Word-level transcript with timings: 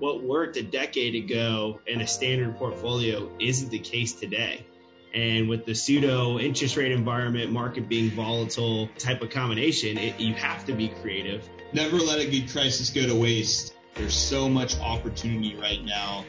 what 0.00 0.22
worked 0.22 0.56
a 0.56 0.62
decade 0.62 1.14
ago 1.14 1.78
in 1.86 2.00
a 2.00 2.06
standard 2.06 2.56
portfolio 2.56 3.30
isn't 3.38 3.70
the 3.70 3.78
case 3.78 4.14
today. 4.14 4.64
And 5.12 5.46
with 5.46 5.66
the 5.66 5.74
pseudo 5.74 6.38
interest 6.38 6.78
rate 6.78 6.90
environment, 6.90 7.52
market 7.52 7.86
being 7.86 8.10
volatile 8.10 8.88
type 8.96 9.20
of 9.20 9.28
combination, 9.28 9.98
it, 9.98 10.18
you 10.18 10.32
have 10.34 10.64
to 10.66 10.72
be 10.72 10.88
creative. 10.88 11.46
Never 11.74 11.98
let 11.98 12.18
a 12.18 12.30
good 12.30 12.50
crisis 12.50 12.88
go 12.88 13.06
to 13.06 13.14
waste. 13.14 13.74
There's 13.94 14.14
so 14.14 14.48
much 14.48 14.78
opportunity 14.80 15.54
right 15.56 15.84
now. 15.84 16.24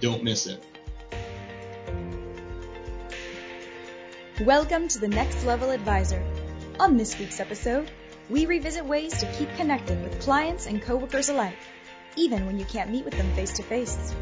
Don't 0.00 0.22
miss 0.22 0.46
it. 0.46 0.62
Welcome 4.42 4.88
to 4.88 4.98
the 4.98 5.08
Next 5.08 5.42
Level 5.46 5.70
Advisor. 5.70 6.22
On 6.78 6.98
this 6.98 7.18
week's 7.18 7.40
episode, 7.40 7.90
we 8.28 8.44
revisit 8.44 8.84
ways 8.84 9.16
to 9.20 9.26
keep 9.32 9.48
connecting 9.56 10.02
with 10.02 10.20
clients 10.20 10.66
and 10.66 10.82
coworkers 10.82 11.30
alike, 11.30 11.56
even 12.16 12.46
when 12.46 12.58
you 12.58 12.64
can't 12.64 12.90
meet 12.90 13.04
with 13.04 13.14
them 13.14 13.30
face 13.34 13.52
to 13.52 13.62
face. 13.62 14.14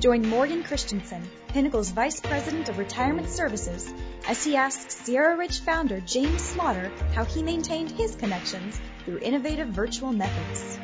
Join 0.00 0.26
Morgan 0.26 0.62
Christiansen, 0.62 1.22
Pinnacle's 1.48 1.90
Vice 1.90 2.20
President 2.20 2.68
of 2.68 2.78
Retirement 2.78 3.28
Services, 3.28 3.92
as 4.26 4.42
he 4.42 4.56
asks 4.56 4.96
Sierra 4.96 5.36
Ridge 5.36 5.60
founder 5.60 6.00
James 6.00 6.40
Slaughter 6.40 6.90
how 7.14 7.24
he 7.24 7.42
maintained 7.42 7.90
his 7.90 8.14
connections 8.14 8.80
through 9.04 9.18
innovative 9.18 9.68
virtual 9.68 10.12
methods. 10.12 10.78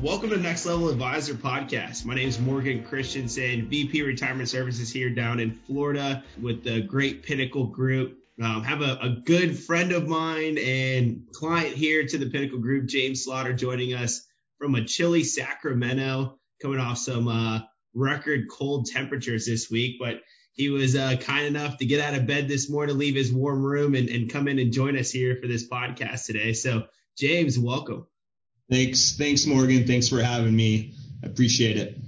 Welcome 0.00 0.30
to 0.30 0.36
Next 0.36 0.64
Level 0.64 0.90
Advisor 0.90 1.34
Podcast. 1.34 2.04
My 2.04 2.14
name 2.14 2.28
is 2.28 2.38
Morgan 2.38 2.84
Christiansen, 2.84 3.66
VP 3.66 4.02
Retirement 4.02 4.48
Services 4.48 4.92
here 4.92 5.10
down 5.10 5.40
in 5.40 5.58
Florida 5.66 6.22
with 6.40 6.62
the 6.62 6.80
great 6.80 7.24
Pinnacle 7.24 7.64
Group. 7.64 8.16
Um, 8.42 8.62
have 8.62 8.82
a, 8.82 8.98
a, 9.02 9.08
good 9.24 9.58
friend 9.58 9.90
of 9.90 10.06
mine 10.06 10.58
and 10.58 11.26
client 11.32 11.74
here 11.74 12.06
to 12.06 12.18
the 12.18 12.30
Pinnacle 12.30 12.60
Group, 12.60 12.86
James 12.86 13.24
Slaughter, 13.24 13.52
joining 13.52 13.94
us 13.94 14.24
from 14.58 14.76
a 14.76 14.84
chilly 14.84 15.24
Sacramento, 15.24 16.38
coming 16.62 16.78
off 16.78 16.98
some 16.98 17.26
uh, 17.26 17.60
record 17.94 18.46
cold 18.48 18.86
temperatures 18.86 19.44
this 19.44 19.68
week. 19.68 19.96
But 19.98 20.20
he 20.52 20.68
was 20.68 20.94
uh, 20.94 21.16
kind 21.16 21.46
enough 21.46 21.78
to 21.78 21.86
get 21.86 22.00
out 22.00 22.14
of 22.14 22.28
bed 22.28 22.46
this 22.46 22.70
morning, 22.70 22.94
to 22.94 22.98
leave 22.98 23.16
his 23.16 23.32
warm 23.32 23.62
room, 23.62 23.96
and, 23.96 24.08
and 24.08 24.30
come 24.30 24.46
in 24.46 24.60
and 24.60 24.72
join 24.72 24.96
us 24.96 25.10
here 25.10 25.36
for 25.40 25.48
this 25.48 25.68
podcast 25.68 26.26
today. 26.26 26.52
So, 26.52 26.84
James, 27.16 27.58
welcome. 27.58 28.06
Thanks. 28.70 29.16
Thanks, 29.16 29.46
Morgan. 29.46 29.84
Thanks 29.84 30.08
for 30.08 30.22
having 30.22 30.54
me. 30.54 30.94
I 31.24 31.26
appreciate 31.26 31.76
it. 31.76 31.98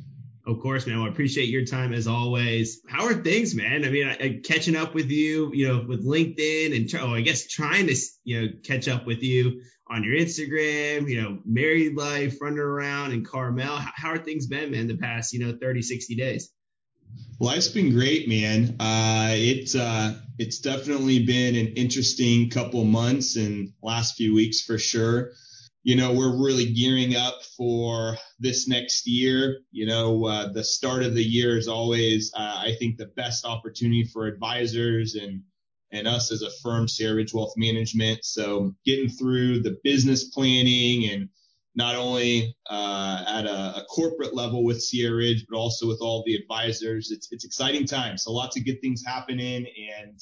Of 0.50 0.58
course, 0.58 0.84
man. 0.84 0.98
I 0.98 1.06
appreciate 1.06 1.48
your 1.48 1.64
time 1.64 1.92
as 1.92 2.08
always. 2.08 2.80
How 2.88 3.06
are 3.06 3.14
things, 3.14 3.54
man? 3.54 3.84
I 3.84 3.88
mean, 3.88 4.08
I, 4.08 4.12
I, 4.14 4.40
catching 4.42 4.74
up 4.74 4.94
with 4.96 5.08
you, 5.08 5.52
you 5.54 5.68
know, 5.68 5.84
with 5.86 6.04
LinkedIn 6.04 6.74
and, 6.74 6.92
oh, 7.00 7.14
I 7.14 7.20
guess 7.20 7.46
trying 7.46 7.86
to, 7.86 7.94
you 8.24 8.40
know, 8.40 8.48
catch 8.64 8.88
up 8.88 9.06
with 9.06 9.22
you 9.22 9.62
on 9.88 10.02
your 10.02 10.16
Instagram, 10.16 11.08
you 11.08 11.22
know, 11.22 11.38
married 11.44 11.96
life, 11.96 12.40
running 12.40 12.58
around 12.58 13.12
in 13.12 13.24
Carmel. 13.24 13.76
How, 13.76 13.92
how 13.94 14.08
are 14.10 14.18
things 14.18 14.48
been, 14.48 14.72
man, 14.72 14.88
the 14.88 14.96
past, 14.96 15.32
you 15.32 15.38
know, 15.38 15.56
30, 15.56 15.82
60 15.82 16.16
days? 16.16 16.50
Life's 17.38 17.68
been 17.68 17.92
great, 17.92 18.28
man. 18.28 18.74
Uh, 18.80 19.30
it's, 19.34 19.76
uh, 19.76 20.18
it's 20.36 20.58
definitely 20.58 21.24
been 21.24 21.54
an 21.54 21.74
interesting 21.74 22.50
couple 22.50 22.82
months 22.82 23.36
and 23.36 23.72
last 23.82 24.16
few 24.16 24.34
weeks 24.34 24.62
for 24.62 24.78
sure 24.78 25.30
you 25.82 25.96
know, 25.96 26.12
we're 26.12 26.42
really 26.42 26.72
gearing 26.72 27.16
up 27.16 27.42
for 27.56 28.16
this 28.38 28.68
next 28.68 29.06
year. 29.06 29.60
You 29.70 29.86
know, 29.86 30.26
uh, 30.26 30.52
the 30.52 30.64
start 30.64 31.02
of 31.02 31.14
the 31.14 31.24
year 31.24 31.56
is 31.56 31.68
always, 31.68 32.30
uh, 32.34 32.56
I 32.58 32.76
think, 32.78 32.96
the 32.96 33.06
best 33.16 33.46
opportunity 33.46 34.04
for 34.04 34.26
advisors 34.26 35.14
and 35.14 35.42
and 35.92 36.06
us 36.06 36.30
as 36.30 36.42
a 36.42 36.50
firm, 36.62 36.86
Sierra 36.86 37.16
Ridge 37.16 37.34
Wealth 37.34 37.54
Management. 37.56 38.24
So 38.24 38.72
getting 38.86 39.08
through 39.08 39.62
the 39.62 39.76
business 39.82 40.24
planning 40.24 41.10
and 41.10 41.28
not 41.74 41.96
only 41.96 42.56
uh, 42.68 43.24
at 43.26 43.46
a, 43.46 43.80
a, 43.80 43.84
corporate 43.88 44.34
level 44.34 44.62
with 44.62 44.80
Sierra 44.80 45.16
Ridge, 45.16 45.46
but 45.48 45.56
also 45.56 45.88
with 45.88 46.00
all 46.00 46.22
the 46.26 46.34
advisors. 46.34 47.10
It's 47.10 47.28
it's 47.30 47.44
exciting 47.44 47.86
times. 47.86 48.24
So 48.24 48.32
lots 48.32 48.56
of 48.56 48.64
good 48.64 48.80
things 48.80 49.02
happening, 49.04 49.66
and 49.98 50.20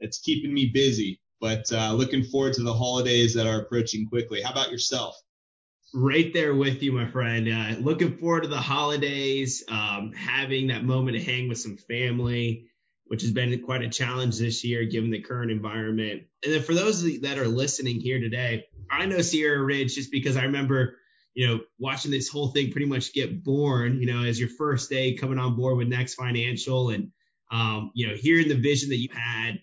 it's 0.00 0.18
keeping 0.18 0.52
me 0.52 0.70
busy. 0.72 1.20
But 1.40 1.70
uh, 1.72 1.92
looking 1.92 2.24
forward 2.24 2.54
to 2.54 2.62
the 2.62 2.72
holidays 2.72 3.34
that 3.34 3.46
are 3.46 3.60
approaching 3.60 4.08
quickly. 4.08 4.42
How 4.42 4.52
about 4.52 4.70
yourself? 4.70 5.16
Right 5.94 6.32
there 6.32 6.54
with 6.54 6.82
you, 6.82 6.92
my 6.92 7.06
friend. 7.06 7.48
Uh, 7.48 7.78
looking 7.78 8.16
forward 8.16 8.42
to 8.42 8.48
the 8.48 8.56
holidays, 8.56 9.62
um, 9.68 10.12
having 10.12 10.68
that 10.68 10.84
moment 10.84 11.16
to 11.16 11.22
hang 11.22 11.48
with 11.48 11.58
some 11.58 11.76
family, 11.76 12.66
which 13.06 13.22
has 13.22 13.30
been 13.30 13.62
quite 13.62 13.82
a 13.82 13.88
challenge 13.88 14.38
this 14.38 14.64
year 14.64 14.84
given 14.84 15.10
the 15.10 15.22
current 15.22 15.50
environment. 15.50 16.24
And 16.44 16.52
then 16.52 16.62
for 16.62 16.74
those 16.74 17.20
that 17.20 17.38
are 17.38 17.46
listening 17.46 18.00
here 18.00 18.18
today, 18.18 18.64
I 18.90 19.06
know 19.06 19.20
Sierra 19.20 19.62
Ridge 19.62 19.94
just 19.94 20.10
because 20.10 20.36
I 20.36 20.44
remember, 20.44 20.96
you 21.34 21.46
know, 21.46 21.60
watching 21.78 22.10
this 22.10 22.28
whole 22.28 22.48
thing 22.48 22.72
pretty 22.72 22.86
much 22.86 23.12
get 23.12 23.44
born, 23.44 24.00
you 24.00 24.06
know, 24.06 24.24
as 24.24 24.40
your 24.40 24.48
first 24.48 24.90
day 24.90 25.14
coming 25.14 25.38
on 25.38 25.56
board 25.56 25.76
with 25.76 25.88
Next 25.88 26.14
Financial 26.14 26.90
and, 26.90 27.12
um, 27.50 27.92
you 27.94 28.08
know, 28.08 28.14
hearing 28.14 28.48
the 28.48 28.54
vision 28.54 28.88
that 28.88 28.98
you 28.98 29.08
had 29.12 29.60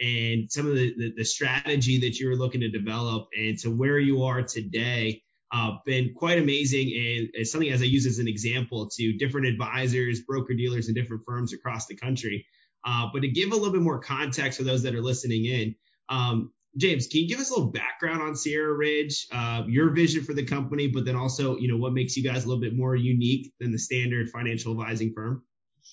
and 0.00 0.50
some 0.50 0.66
of 0.66 0.74
the, 0.74 0.94
the, 0.96 1.12
the, 1.18 1.24
strategy 1.24 2.00
that 2.00 2.18
you 2.18 2.28
were 2.28 2.36
looking 2.36 2.60
to 2.60 2.68
develop 2.68 3.28
and 3.36 3.58
to 3.58 3.70
where 3.70 3.98
you 3.98 4.24
are 4.24 4.42
today 4.42 5.22
uh, 5.52 5.72
been 5.86 6.12
quite 6.14 6.38
amazing 6.38 6.88
and 6.88 7.28
it's 7.34 7.52
something 7.52 7.70
as 7.70 7.80
I 7.80 7.84
use 7.84 8.06
as 8.06 8.18
an 8.18 8.26
example 8.26 8.88
to 8.96 9.12
different 9.18 9.46
advisors, 9.46 10.20
broker 10.22 10.54
dealers, 10.54 10.88
and 10.88 10.96
different 10.96 11.22
firms 11.24 11.52
across 11.52 11.86
the 11.86 11.94
country. 11.94 12.44
Uh, 12.84 13.06
but 13.12 13.22
to 13.22 13.28
give 13.28 13.52
a 13.52 13.54
little 13.54 13.72
bit 13.72 13.82
more 13.82 14.00
context 14.00 14.58
for 14.58 14.64
those 14.64 14.82
that 14.82 14.94
are 14.94 15.02
listening 15.02 15.44
in, 15.46 15.74
um, 16.08 16.52
James, 16.76 17.06
can 17.06 17.20
you 17.20 17.28
give 17.28 17.38
us 17.38 17.50
a 17.50 17.54
little 17.54 17.70
background 17.70 18.20
on 18.20 18.34
Sierra 18.34 18.72
Ridge, 18.74 19.28
uh, 19.30 19.62
your 19.68 19.90
vision 19.90 20.24
for 20.24 20.34
the 20.34 20.44
company, 20.44 20.88
but 20.88 21.04
then 21.04 21.14
also, 21.14 21.56
you 21.56 21.68
know, 21.68 21.76
what 21.76 21.92
makes 21.92 22.16
you 22.16 22.24
guys 22.24 22.44
a 22.44 22.48
little 22.48 22.60
bit 22.60 22.74
more 22.74 22.96
unique 22.96 23.52
than 23.60 23.70
the 23.70 23.78
standard 23.78 24.28
financial 24.30 24.72
advising 24.72 25.12
firm? 25.14 25.44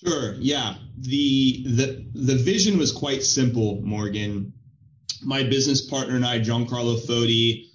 Sure. 0.06 0.35
Yeah. 0.39 0.75
The 0.97 1.63
the 1.67 2.06
the 2.13 2.35
vision 2.35 2.78
was 2.78 2.91
quite 2.91 3.23
simple, 3.23 3.81
Morgan. 3.81 4.53
My 5.23 5.44
business 5.44 5.81
partner 5.81 6.16
and 6.16 6.25
I, 6.25 6.39
Giancarlo 6.39 7.00
Fodi, 7.06 7.67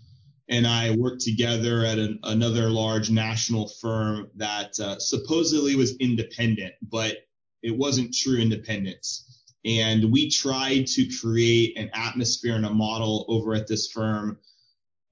and 0.48 0.66
I 0.66 0.92
worked 0.92 1.22
together 1.22 1.84
at 1.84 1.98
an, 1.98 2.18
another 2.24 2.70
large 2.70 3.10
national 3.10 3.68
firm 3.80 4.30
that 4.36 4.78
uh, 4.80 4.98
supposedly 4.98 5.76
was 5.76 5.96
independent, 5.98 6.74
but 6.82 7.16
it 7.62 7.76
wasn't 7.76 8.14
true 8.14 8.38
independence. 8.38 9.44
And 9.64 10.12
we 10.12 10.30
tried 10.30 10.86
to 10.88 11.08
create 11.20 11.78
an 11.78 11.90
atmosphere 11.94 12.56
and 12.56 12.66
a 12.66 12.70
model 12.70 13.24
over 13.28 13.54
at 13.54 13.68
this 13.68 13.90
firm, 13.92 14.38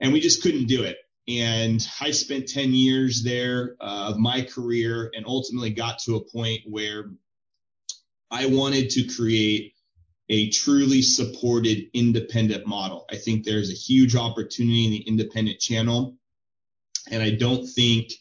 and 0.00 0.12
we 0.12 0.20
just 0.20 0.42
couldn't 0.42 0.66
do 0.66 0.82
it. 0.82 0.96
And 1.26 1.86
I 2.00 2.10
spent 2.10 2.48
10 2.48 2.74
years 2.74 3.22
there 3.22 3.76
uh, 3.80 4.10
of 4.10 4.18
my 4.18 4.42
career 4.42 5.10
and 5.14 5.24
ultimately 5.26 5.70
got 5.70 5.98
to 6.00 6.16
a 6.16 6.24
point 6.24 6.60
where 6.66 7.10
I 8.30 8.46
wanted 8.46 8.90
to 8.90 9.04
create 9.04 9.74
a 10.28 10.50
truly 10.50 11.00
supported 11.00 11.86
independent 11.94 12.66
model. 12.66 13.06
I 13.10 13.16
think 13.16 13.44
there's 13.44 13.70
a 13.70 13.74
huge 13.74 14.16
opportunity 14.16 14.84
in 14.84 14.90
the 14.90 15.02
independent 15.02 15.60
channel. 15.60 16.16
And 17.10 17.22
I 17.22 17.30
don't 17.30 17.66
think 17.66 18.12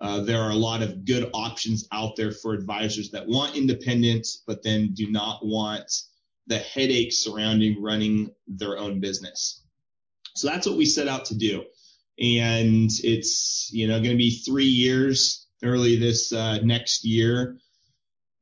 uh, 0.00 0.20
there 0.20 0.40
are 0.40 0.50
a 0.50 0.56
lot 0.56 0.82
of 0.82 1.04
good 1.04 1.30
options 1.34 1.86
out 1.92 2.16
there 2.16 2.32
for 2.32 2.54
advisors 2.54 3.10
that 3.10 3.26
want 3.26 3.56
independence, 3.56 4.42
but 4.46 4.62
then 4.62 4.92
do 4.94 5.10
not 5.10 5.44
want 5.44 5.92
the 6.46 6.58
headache 6.58 7.12
surrounding 7.12 7.80
running 7.82 8.30
their 8.48 8.78
own 8.78 8.98
business. 8.98 9.62
So 10.34 10.48
that's 10.48 10.66
what 10.66 10.76
we 10.76 10.86
set 10.86 11.06
out 11.06 11.26
to 11.26 11.36
do 11.36 11.64
and 12.20 12.90
it's 13.02 13.70
you 13.72 13.88
know 13.88 13.98
going 13.98 14.10
to 14.10 14.16
be 14.16 14.30
three 14.30 14.64
years 14.66 15.46
early 15.62 15.96
this 15.96 16.32
uh, 16.32 16.58
next 16.62 17.04
year. 17.04 17.56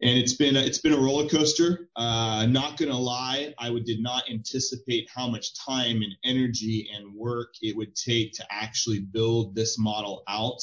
And 0.00 0.16
it's 0.16 0.34
been 0.34 0.56
a, 0.56 0.60
it's 0.60 0.78
been 0.78 0.92
a 0.92 1.00
roller 1.00 1.28
coaster. 1.28 1.88
Uh, 1.96 2.46
not 2.48 2.76
going 2.76 2.90
to 2.90 2.96
lie 2.96 3.52
i 3.58 3.68
would, 3.68 3.84
did 3.84 4.00
not 4.00 4.30
anticipate 4.30 5.08
how 5.12 5.28
much 5.28 5.54
time 5.66 6.02
and 6.02 6.14
energy 6.24 6.88
and 6.94 7.14
work 7.14 7.54
it 7.62 7.76
would 7.76 7.96
take 7.96 8.32
to 8.34 8.46
actually 8.50 9.00
build 9.00 9.54
this 9.54 9.78
model 9.78 10.22
out. 10.28 10.60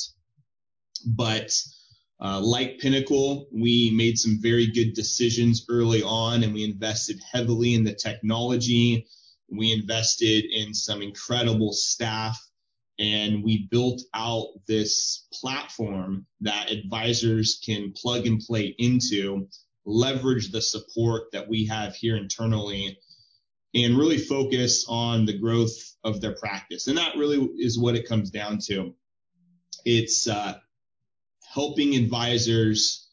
But 1.06 1.51
uh, 2.21 2.39
like 2.39 2.79
pinnacle 2.79 3.47
we 3.51 3.91
made 3.94 4.17
some 4.17 4.39
very 4.41 4.67
good 4.67 4.94
decisions 4.94 5.65
early 5.69 6.01
on 6.01 6.44
and 6.44 6.53
we 6.53 6.63
invested 6.63 7.19
heavily 7.31 7.75
in 7.75 7.83
the 7.83 7.94
technology. 7.94 9.06
We 9.50 9.73
invested 9.73 10.45
in 10.45 10.73
some 10.73 11.01
incredible 11.01 11.73
staff 11.73 12.41
and 12.97 13.44
we 13.44 13.68
built 13.69 14.01
out 14.13 14.47
this 14.68 15.27
platform 15.33 16.25
that 16.42 16.71
advisors 16.71 17.59
can 17.63 17.94
plug 17.95 18.25
and 18.25 18.39
play 18.39 18.74
into, 18.77 19.47
leverage 19.86 20.51
the 20.51 20.62
support 20.62 21.31
that 21.33 21.47
we 21.50 21.65
have 21.65 21.95
here 21.95 22.15
internally, 22.15 22.97
and 23.74 23.97
really 23.97 24.18
focus 24.18 24.86
on 24.88 25.25
the 25.25 25.38
growth 25.38 25.75
of 26.03 26.21
their 26.21 26.36
practice. 26.36 26.88
And 26.88 26.97
that 26.97 27.18
really 27.18 27.38
is 27.57 27.77
what 27.77 27.95
it 27.95 28.07
comes 28.07 28.30
down 28.30 28.59
to. 28.68 28.95
It's 29.83 30.27
uh, 30.30 30.56
helping 31.53 31.95
advisors 31.95 33.09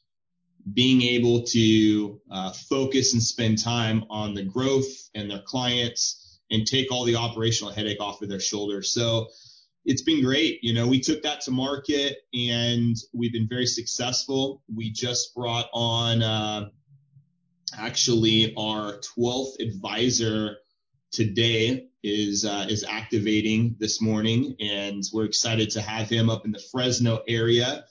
being 0.73 1.03
able 1.03 1.43
to 1.43 2.21
uh, 2.31 2.53
focus 2.53 3.13
and 3.13 3.23
spend 3.23 3.63
time 3.63 4.05
on 4.09 4.35
the 4.35 4.45
growth 4.45 5.11
and 5.15 5.29
their 5.29 5.43
clients 5.45 6.39
and 6.53 6.67
take 6.67 6.93
all 6.93 7.05
the 7.05 7.17
operational 7.17 7.73
headache 7.73 8.01
off 8.01 8.23
of 8.23 8.29
their 8.29 8.41
shoulders. 8.41 8.93
So 8.93 9.29
it's 9.85 10.03
been 10.03 10.23
great. 10.23 10.61
You 10.63 10.75
know, 10.75 10.87
we 10.87 11.01
took 11.01 11.23
that 11.23 11.41
to 11.43 11.51
market 11.51 12.19
and 12.35 12.97
we've 13.13 13.33
been 13.33 13.49
very 13.49 13.67
successful. 13.67 14.63
We 14.73 14.91
just 14.91 15.35
brought 15.35 15.69
on 15.73 16.23
uh, 16.23 16.69
actually 17.77 18.55
our 18.57 19.01
12th 19.19 19.61
advisor 19.61 20.59
today 21.11 21.89
is 22.03 22.45
uh, 22.45 22.67
is 22.69 22.85
activating 22.85 23.77
this 23.79 24.01
morning, 24.01 24.57
and 24.61 25.03
we're 25.13 25.25
excited 25.25 25.71
to 25.71 25.81
have 25.81 26.09
him 26.09 26.29
up 26.31 26.45
in 26.45 26.53
the 26.53 26.63
Fresno 26.73 27.21
area. 27.29 27.85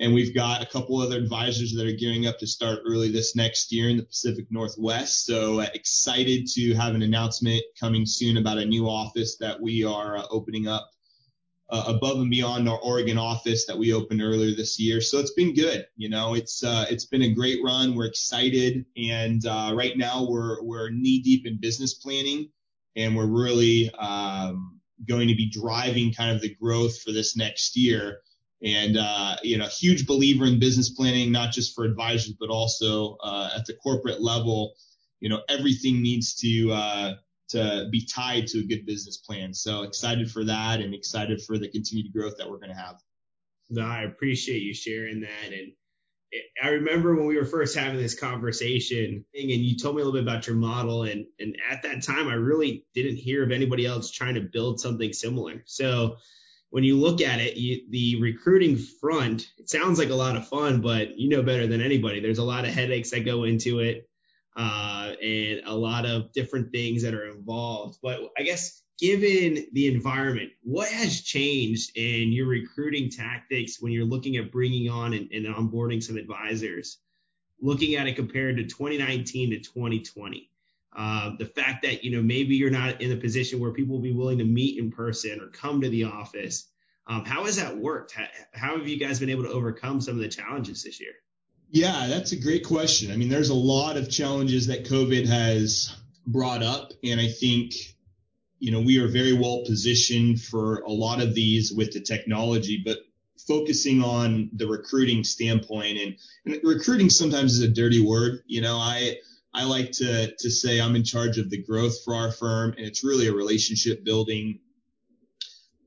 And 0.00 0.14
we've 0.14 0.34
got 0.34 0.62
a 0.62 0.66
couple 0.66 1.00
other 1.00 1.16
advisors 1.16 1.74
that 1.74 1.84
are 1.84 1.92
gearing 1.92 2.28
up 2.28 2.38
to 2.38 2.46
start 2.46 2.80
early 2.86 3.10
this 3.10 3.34
next 3.34 3.72
year 3.72 3.88
in 3.88 3.96
the 3.96 4.04
Pacific 4.04 4.46
Northwest. 4.48 5.26
So 5.26 5.60
uh, 5.60 5.66
excited 5.74 6.46
to 6.54 6.74
have 6.74 6.94
an 6.94 7.02
announcement 7.02 7.62
coming 7.78 8.06
soon 8.06 8.36
about 8.36 8.58
a 8.58 8.64
new 8.64 8.88
office 8.88 9.36
that 9.38 9.60
we 9.60 9.82
are 9.82 10.18
uh, 10.18 10.22
opening 10.30 10.68
up 10.68 10.88
above 11.70 12.18
and 12.18 12.30
beyond 12.30 12.68
our 12.68 12.78
Oregon 12.78 13.18
office 13.18 13.66
that 13.66 13.76
we 13.76 13.92
opened 13.92 14.22
earlier 14.22 14.54
this 14.54 14.78
year. 14.80 15.00
So 15.00 15.18
it's 15.18 15.32
been 15.32 15.54
good. 15.54 15.86
You 15.96 16.08
know, 16.08 16.34
it's 16.34 16.64
uh, 16.64 16.86
it's 16.90 17.04
been 17.04 17.22
a 17.22 17.34
great 17.34 17.58
run. 17.62 17.94
We're 17.94 18.06
excited, 18.06 18.86
and 18.96 19.44
uh, 19.46 19.72
right 19.74 19.96
now 19.96 20.26
we're 20.28 20.62
we're 20.62 20.90
knee 20.90 21.20
deep 21.20 21.46
in 21.46 21.60
business 21.60 21.94
planning, 21.94 22.50
and 22.96 23.14
we're 23.14 23.26
really 23.26 23.90
um, 23.98 24.80
going 25.06 25.28
to 25.28 25.34
be 25.34 25.50
driving 25.50 26.12
kind 26.12 26.34
of 26.34 26.40
the 26.40 26.54
growth 26.54 27.00
for 27.02 27.12
this 27.12 27.36
next 27.36 27.76
year. 27.76 28.20
And 28.64 28.96
uh, 28.96 29.36
you 29.42 29.58
know, 29.58 29.66
huge 29.66 30.06
believer 30.06 30.46
in 30.46 30.58
business 30.58 30.90
planning, 30.90 31.30
not 31.30 31.52
just 31.52 31.74
for 31.74 31.84
advisors, 31.84 32.34
but 32.40 32.48
also 32.48 33.16
uh, 33.22 33.50
at 33.54 33.66
the 33.66 33.74
corporate 33.74 34.20
level. 34.20 34.74
You 35.20 35.28
know, 35.28 35.42
everything 35.48 36.00
needs 36.00 36.34
to 36.36 36.72
uh, 36.72 37.14
to 37.48 37.88
be 37.90 38.04
tied 38.04 38.46
to 38.48 38.58
a 38.60 38.66
good 38.66 38.86
business 38.86 39.16
plan. 39.16 39.54
So 39.54 39.82
excited 39.82 40.30
for 40.30 40.44
that 40.44 40.80
and 40.80 40.94
excited 40.94 41.42
for 41.42 41.58
the 41.58 41.68
continued 41.68 42.12
growth 42.12 42.36
that 42.38 42.50
we're 42.50 42.58
going 42.58 42.74
to 42.74 42.76
have. 42.76 43.00
No, 43.70 43.84
I 43.84 44.02
appreciate 44.02 44.62
you 44.62 44.74
sharing 44.74 45.20
that. 45.20 45.52
And 45.52 45.72
I 46.62 46.68
remember 46.68 47.14
when 47.14 47.26
we 47.26 47.36
were 47.36 47.44
first 47.44 47.76
having 47.76 47.98
this 47.98 48.18
conversation 48.18 49.24
and 49.34 49.50
you 49.50 49.76
told 49.76 49.96
me 49.96 50.02
a 50.02 50.04
little 50.04 50.20
bit 50.20 50.28
about 50.28 50.46
your 50.46 50.56
model. 50.56 51.04
And, 51.04 51.26
and 51.38 51.56
at 51.70 51.82
that 51.82 52.02
time, 52.02 52.28
I 52.28 52.34
really 52.34 52.84
didn't 52.94 53.16
hear 53.16 53.42
of 53.42 53.50
anybody 53.50 53.86
else 53.86 54.10
trying 54.10 54.34
to 54.34 54.40
build 54.40 54.80
something 54.80 55.12
similar. 55.12 55.62
So 55.66 56.16
when 56.70 56.84
you 56.84 56.98
look 56.98 57.22
at 57.22 57.40
it, 57.40 57.56
you, 57.56 57.82
the 57.90 58.20
recruiting 58.20 58.76
front, 58.76 59.48
it 59.56 59.70
sounds 59.70 59.98
like 59.98 60.10
a 60.10 60.14
lot 60.14 60.36
of 60.36 60.48
fun, 60.48 60.82
but 60.82 61.18
you 61.18 61.30
know 61.30 61.42
better 61.42 61.66
than 61.66 61.80
anybody. 61.80 62.20
There's 62.20 62.38
a 62.38 62.44
lot 62.44 62.66
of 62.66 62.74
headaches 62.74 63.10
that 63.10 63.24
go 63.24 63.44
into 63.44 63.78
it 63.78 64.08
uh, 64.56 65.12
and 65.22 65.62
a 65.66 65.74
lot 65.74 66.04
of 66.04 66.32
different 66.32 66.72
things 66.72 67.02
that 67.02 67.14
are 67.14 67.30
involved. 67.30 67.98
But 68.02 68.20
I 68.36 68.42
guess 68.42 68.82
given 68.98 69.66
the 69.72 69.86
environment, 69.86 70.50
what 70.62 70.88
has 70.88 71.20
changed 71.20 71.96
in 71.96 72.32
your 72.32 72.46
recruiting 72.46 73.10
tactics 73.10 73.80
when 73.80 73.92
you're 73.92 74.04
looking 74.04 74.36
at 74.36 74.50
bringing 74.50 74.90
on 74.90 75.14
and, 75.14 75.30
and 75.32 75.46
onboarding 75.46 76.02
some 76.02 76.16
advisors, 76.16 76.98
looking 77.60 77.94
at 77.94 78.08
it 78.08 78.16
compared 78.16 78.56
to 78.56 78.64
2019 78.64 79.50
to 79.50 79.58
2020? 79.58 80.50
Uh, 80.96 81.36
the 81.38 81.44
fact 81.44 81.82
that 81.82 82.02
you 82.02 82.10
know 82.10 82.22
maybe 82.22 82.56
you're 82.56 82.70
not 82.70 83.00
in 83.00 83.12
a 83.12 83.16
position 83.16 83.60
where 83.60 83.72
people 83.72 83.94
will 83.94 84.02
be 84.02 84.12
willing 84.12 84.38
to 84.38 84.44
meet 84.44 84.78
in 84.78 84.90
person 84.90 85.38
or 85.40 85.48
come 85.48 85.80
to 85.80 85.88
the 85.90 86.04
office. 86.04 86.70
Um, 87.06 87.24
how 87.24 87.44
has 87.44 87.56
that 87.56 87.76
worked? 87.76 88.12
How, 88.12 88.26
how 88.52 88.76
have 88.76 88.88
you 88.88 88.98
guys 88.98 89.20
been 89.20 89.30
able 89.30 89.44
to 89.44 89.50
overcome 89.50 90.00
some 90.00 90.16
of 90.16 90.20
the 90.20 90.28
challenges 90.28 90.82
this 90.82 91.00
year? 91.00 91.12
Yeah, 91.70 92.06
that's 92.08 92.32
a 92.32 92.40
great 92.40 92.64
question. 92.64 93.12
I 93.12 93.16
mean, 93.16 93.28
there's 93.28 93.50
a 93.50 93.54
lot 93.54 93.96
of 93.96 94.10
challenges 94.10 94.66
that 94.68 94.86
COVID 94.86 95.26
has 95.26 95.94
brought 96.26 96.62
up, 96.62 96.92
and 97.04 97.20
I 97.20 97.28
think 97.28 97.74
you 98.58 98.72
know 98.72 98.80
we 98.80 98.98
are 98.98 99.08
very 99.08 99.34
well 99.34 99.62
positioned 99.66 100.40
for 100.40 100.80
a 100.80 100.90
lot 100.90 101.20
of 101.20 101.34
these 101.34 101.72
with 101.72 101.92
the 101.92 102.00
technology, 102.00 102.82
but 102.84 102.98
focusing 103.46 104.02
on 104.02 104.50
the 104.54 104.66
recruiting 104.66 105.24
standpoint 105.24 105.98
and, 105.98 106.16
and 106.46 106.60
recruiting 106.64 107.10
sometimes 107.10 107.52
is 107.52 107.62
a 107.62 107.68
dirty 107.68 108.00
word. 108.00 108.40
You 108.46 108.62
know, 108.62 108.76
I 108.76 109.16
I 109.52 109.64
like 109.64 109.92
to 109.92 110.34
to 110.34 110.50
say 110.50 110.80
I'm 110.80 110.96
in 110.96 111.04
charge 111.04 111.36
of 111.36 111.50
the 111.50 111.62
growth 111.62 112.02
for 112.02 112.14
our 112.14 112.32
firm, 112.32 112.72
and 112.78 112.86
it's 112.86 113.04
really 113.04 113.26
a 113.28 113.32
relationship 113.32 114.04
building 114.04 114.60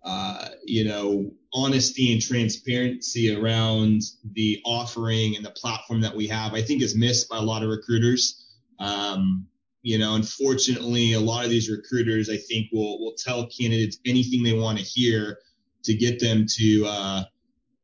uh, 0.04 0.50
you 0.64 0.84
know, 0.84 1.32
honesty 1.54 2.12
and 2.12 2.22
transparency 2.22 3.36
around 3.36 4.02
the 4.34 4.60
offering 4.66 5.36
and 5.36 5.46
the 5.46 5.52
platform 5.52 6.02
that 6.02 6.16
we 6.16 6.28
have, 6.28 6.54
I 6.54 6.62
think 6.62 6.82
is 6.82 6.96
missed 6.96 7.30
by 7.30 7.38
a 7.38 7.42
lot 7.42 7.64
of 7.64 7.70
recruiters. 7.70 8.48
Um, 8.80 9.46
you 9.84 9.98
know, 9.98 10.16
unfortunately, 10.16 11.14
a 11.14 11.20
lot 11.20 11.44
of 11.44 11.50
these 11.52 11.70
recruiters, 11.70 12.30
I 12.30 12.38
think, 12.38 12.68
will 12.72 13.00
will 13.00 13.16
tell 13.18 13.48
candidates 13.48 13.98
anything 14.06 14.44
they 14.44 14.54
want 14.54 14.78
to 14.78 14.84
hear 14.84 15.38
to 15.84 15.94
get 15.94 16.20
them 16.20 16.46
to, 16.58 16.86
uh, 16.86 17.24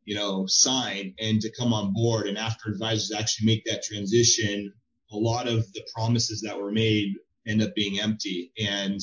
you 0.05 0.15
know, 0.15 0.45
sign 0.47 1.13
and 1.19 1.41
to 1.41 1.51
come 1.51 1.73
on 1.73 1.93
board. 1.93 2.27
And 2.27 2.37
after 2.37 2.69
advisors 2.69 3.11
actually 3.11 3.47
make 3.47 3.65
that 3.65 3.83
transition, 3.83 4.71
a 5.11 5.17
lot 5.17 5.47
of 5.47 5.71
the 5.73 5.85
promises 5.95 6.41
that 6.41 6.59
were 6.59 6.71
made 6.71 7.13
end 7.47 7.61
up 7.61 7.73
being 7.75 7.99
empty. 7.99 8.51
And 8.59 9.01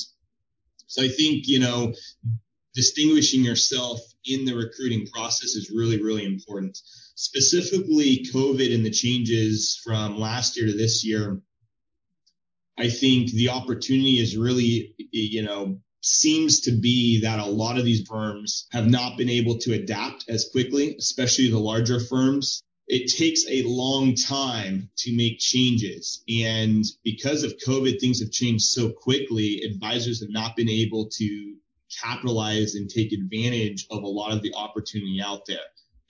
so 0.87 1.03
I 1.03 1.09
think, 1.09 1.49
you 1.49 1.61
know, 1.61 1.93
distinguishing 2.75 3.45
yourself 3.45 4.01
in 4.25 4.45
the 4.45 4.55
recruiting 4.55 5.07
process 5.07 5.51
is 5.51 5.71
really, 5.75 6.03
really 6.03 6.25
important. 6.25 6.79
Specifically, 7.15 8.27
COVID 8.33 8.75
and 8.75 8.85
the 8.85 8.91
changes 8.91 9.81
from 9.85 10.19
last 10.19 10.57
year 10.57 10.67
to 10.67 10.77
this 10.77 11.05
year, 11.05 11.41
I 12.77 12.89
think 12.89 13.31
the 13.31 13.51
opportunity 13.51 14.19
is 14.19 14.37
really, 14.37 14.95
you 15.13 15.43
know, 15.43 15.79
seems 16.01 16.61
to 16.63 16.73
be 16.73 17.21
that 17.21 17.39
a 17.39 17.47
lot 17.47 17.79
of 17.79 17.85
these 17.85 18.07
firms 18.07 18.67
have 18.73 18.87
not 18.87 19.17
been 19.17 19.31
able 19.31 19.59
to 19.59 19.73
adapt 19.73 20.25
as 20.29 20.49
quickly, 20.51 20.97
especially 20.99 21.49
the 21.49 21.59
larger 21.59 22.01
firms. 22.01 22.63
It 22.87 23.11
takes 23.17 23.45
a 23.49 23.63
long 23.63 24.15
time 24.15 24.91
to 24.99 25.17
make 25.17 25.39
changes. 25.39 26.23
And 26.29 26.85
because 27.05 27.43
of 27.43 27.57
COVID, 27.67 28.01
things 28.01 28.21
have 28.21 28.31
changed 28.31 28.65
so 28.65 28.91
quickly. 28.91 29.63
Advisors 29.63 30.21
have 30.21 30.31
not 30.31 30.57
been 30.57 30.69
able 30.69 31.09
to 31.17 31.57
capitalize 32.03 32.75
and 32.75 32.89
take 32.89 33.13
advantage 33.13 33.87
of 33.91 34.03
a 34.03 34.09
lot 34.09 34.33
of 34.33 34.43
the 34.43 34.55
opportunity 34.55 35.21
out 35.25 35.43
there. 35.47 35.59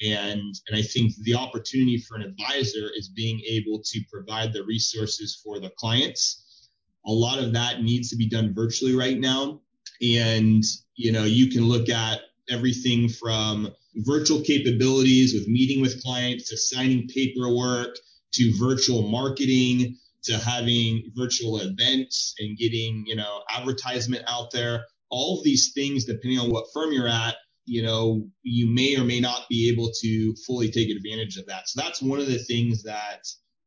And, 0.03 0.55
and 0.69 0.77
I 0.77 0.83
think 0.83 1.15
the 1.23 1.35
opportunity 1.35 1.99
for 1.99 2.17
an 2.17 2.23
advisor 2.23 2.91
is 2.97 3.09
being 3.09 3.41
able 3.49 3.81
to 3.85 4.01
provide 4.13 4.53
the 4.53 4.65
resources 4.65 5.41
for 5.43 5.61
the 5.61 5.71
clients. 5.79 6.69
A 7.07 7.13
lot 7.13 7.39
of 7.39 7.53
that 7.53 7.83
needs 7.83 8.11
to 8.11 8.17
be 8.17 8.29
done 8.29 8.55
virtually 8.55 8.95
right 8.95 9.19
now. 9.19 9.61
And, 10.03 10.65
you 10.97 11.13
know, 11.13 11.25
you 11.25 11.51
can 11.51 11.65
look 11.65 11.89
at 11.89 12.21
everything 12.51 13.09
from 13.09 13.73
virtual 13.97 14.41
capabilities 14.41 15.33
with 15.33 15.47
meeting 15.47 15.81
with 15.81 16.03
clients 16.03 16.51
to 16.51 16.57
signing 16.57 17.07
paperwork 17.09 17.97
to 18.33 18.53
virtual 18.59 19.09
marketing 19.09 19.97
to 20.25 20.39
having 20.39 21.13
virtual 21.15 21.61
events 21.61 22.35
and 22.39 22.57
getting, 22.57 23.05
you 23.07 23.15
know, 23.15 23.43
advertisement 23.51 24.25
out 24.27 24.51
there 24.51 24.85
all 25.15 25.39
of 25.39 25.45
these 25.45 25.73
things, 25.73 26.05
depending 26.05 26.41
on 26.41 26.51
what 26.51 26.67
firm 26.75 26.93
you're 26.93 27.09
at, 27.09 27.37
you 27.67 27.83
know, 27.83 28.27
you 28.43 28.67
may 28.67 28.97
or 28.97 29.05
may 29.05 29.21
not 29.21 29.43
be 29.49 29.71
able 29.71 29.91
to 30.03 30.35
fully 30.45 30.71
take 30.71 30.91
advantage 30.91 31.37
of 31.37 31.47
that. 31.47 31.69
So 31.69 31.81
that's 31.81 32.03
one 32.03 32.19
of 32.19 32.27
the 32.27 32.39
things 32.39 32.83
that 32.83 33.21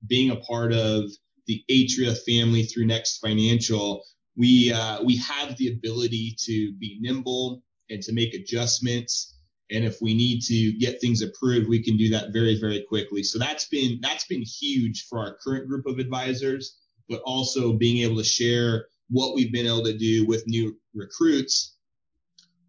being 0.07 0.29
a 0.29 0.35
part 0.35 0.73
of 0.73 1.03
the 1.47 1.63
Atria 1.71 2.17
family 2.27 2.63
through 2.63 2.85
Next 2.85 3.19
Financial, 3.19 4.03
we 4.35 4.73
uh, 4.73 5.01
we 5.03 5.15
have 5.17 5.55
the 5.57 5.69
ability 5.69 6.35
to 6.47 6.73
be 6.77 6.97
nimble 6.99 7.63
and 7.89 8.03
to 8.03 8.13
make 8.13 8.33
adjustments. 8.33 9.33
And 9.71 9.85
if 9.85 9.97
we 10.01 10.13
need 10.13 10.41
to 10.43 10.77
get 10.77 10.99
things 10.99 11.21
approved, 11.21 11.67
we 11.69 11.81
can 11.81 11.97
do 11.97 12.09
that 12.09 12.33
very, 12.33 12.59
very 12.59 12.85
quickly. 12.87 13.23
So 13.23 13.39
that's 13.39 13.67
been 13.69 13.99
that's 14.01 14.27
been 14.27 14.43
huge 14.43 15.07
for 15.09 15.19
our 15.19 15.37
current 15.43 15.67
group 15.69 15.85
of 15.87 15.97
advisors, 15.99 16.77
but 17.09 17.21
also 17.25 17.73
being 17.73 17.99
able 18.03 18.17
to 18.17 18.23
share 18.23 18.87
what 19.09 19.35
we've 19.35 19.51
been 19.51 19.67
able 19.67 19.83
to 19.83 19.97
do 19.97 20.25
with 20.25 20.43
new 20.47 20.77
recruits, 20.93 21.75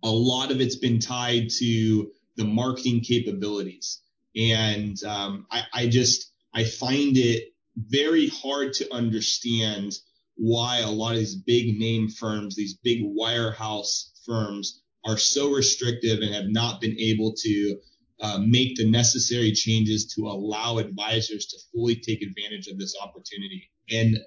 a 0.02 0.11
lot 0.11 0.50
of 0.50 0.61
it's 0.61 0.76
been 0.76 0.99
tied 0.99 1.49
to 1.59 2.11
the 2.37 2.45
marketing 2.45 3.00
capabilities. 3.00 4.00
And 4.37 5.02
um, 5.04 5.47
I, 5.50 5.62
I 5.73 5.87
just, 5.88 6.33
I 6.54 6.64
find 6.64 7.16
it 7.16 7.52
very 7.76 8.28
hard 8.28 8.73
to 8.75 8.95
understand 8.95 9.92
why 10.37 10.78
a 10.78 10.90
lot 10.90 11.12
of 11.12 11.18
these 11.18 11.35
big 11.35 11.78
name 11.78 12.09
firms, 12.09 12.54
these 12.54 12.75
big 12.75 13.02
wirehouse 13.02 14.11
firms 14.25 14.83
are 15.04 15.18
so 15.18 15.50
restrictive 15.50 16.21
and 16.21 16.35
have 16.35 16.49
not 16.49 16.80
been 16.80 16.97
able 16.99 17.35
to 17.35 17.80
uh, 18.21 18.38
make 18.45 18.76
the 18.76 18.88
necessary 18.88 19.52
changes 19.52 20.12
to 20.14 20.26
allow 20.26 20.78
advisors 20.78 21.47
to 21.47 21.57
fully 21.73 21.97
take 21.97 22.23
advantage 22.23 22.68
of 22.68 22.78
this 22.78 22.95
opportunity. 23.00 23.71
And 23.90 24.18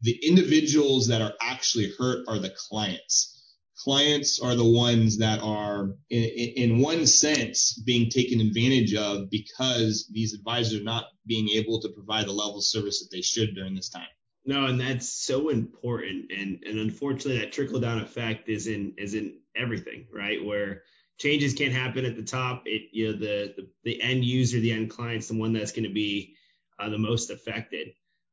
the 0.00 0.18
individuals 0.26 1.08
that 1.08 1.22
are 1.22 1.34
actually 1.40 1.92
hurt 1.98 2.24
are 2.28 2.38
the 2.38 2.54
clients. 2.68 3.34
Clients 3.76 4.40
are 4.40 4.56
the 4.56 4.68
ones 4.68 5.18
that 5.18 5.40
are, 5.40 5.90
in, 6.10 6.24
in 6.24 6.78
one 6.80 7.06
sense, 7.06 7.80
being 7.86 8.10
taken 8.10 8.40
advantage 8.40 8.94
of 8.94 9.30
because 9.30 10.08
these 10.12 10.34
advisors 10.34 10.80
are 10.80 10.84
not 10.84 11.04
being 11.26 11.48
able 11.50 11.80
to 11.80 11.88
provide 11.90 12.26
the 12.26 12.32
level 12.32 12.58
of 12.58 12.64
service 12.64 13.00
that 13.00 13.14
they 13.14 13.22
should 13.22 13.54
during 13.54 13.74
this 13.74 13.88
time. 13.88 14.08
No, 14.44 14.66
and 14.66 14.80
that's 14.80 15.08
so 15.08 15.50
important. 15.50 16.32
And 16.32 16.62
and 16.64 16.78
unfortunately 16.78 17.38
that 17.38 17.52
trickle 17.52 17.80
down 17.80 18.00
effect 18.00 18.48
is 18.48 18.66
in 18.66 18.94
is 18.96 19.14
in 19.14 19.40
everything, 19.54 20.06
right? 20.10 20.42
Where 20.42 20.84
changes 21.18 21.52
can't 21.52 21.74
happen 21.74 22.06
at 22.06 22.16
the 22.16 22.22
top. 22.22 22.62
It 22.64 22.88
you 22.92 23.06
know 23.06 23.18
the 23.18 23.54
the, 23.56 23.68
the 23.84 24.02
end 24.02 24.24
user, 24.24 24.58
the 24.58 24.72
end 24.72 24.88
client's 24.90 25.28
the 25.28 25.38
one 25.38 25.52
that's 25.52 25.72
going 25.72 25.86
to 25.86 25.92
be 25.92 26.34
uh, 26.78 26.88
the 26.88 26.98
most 26.98 27.30
affected. 27.30 27.88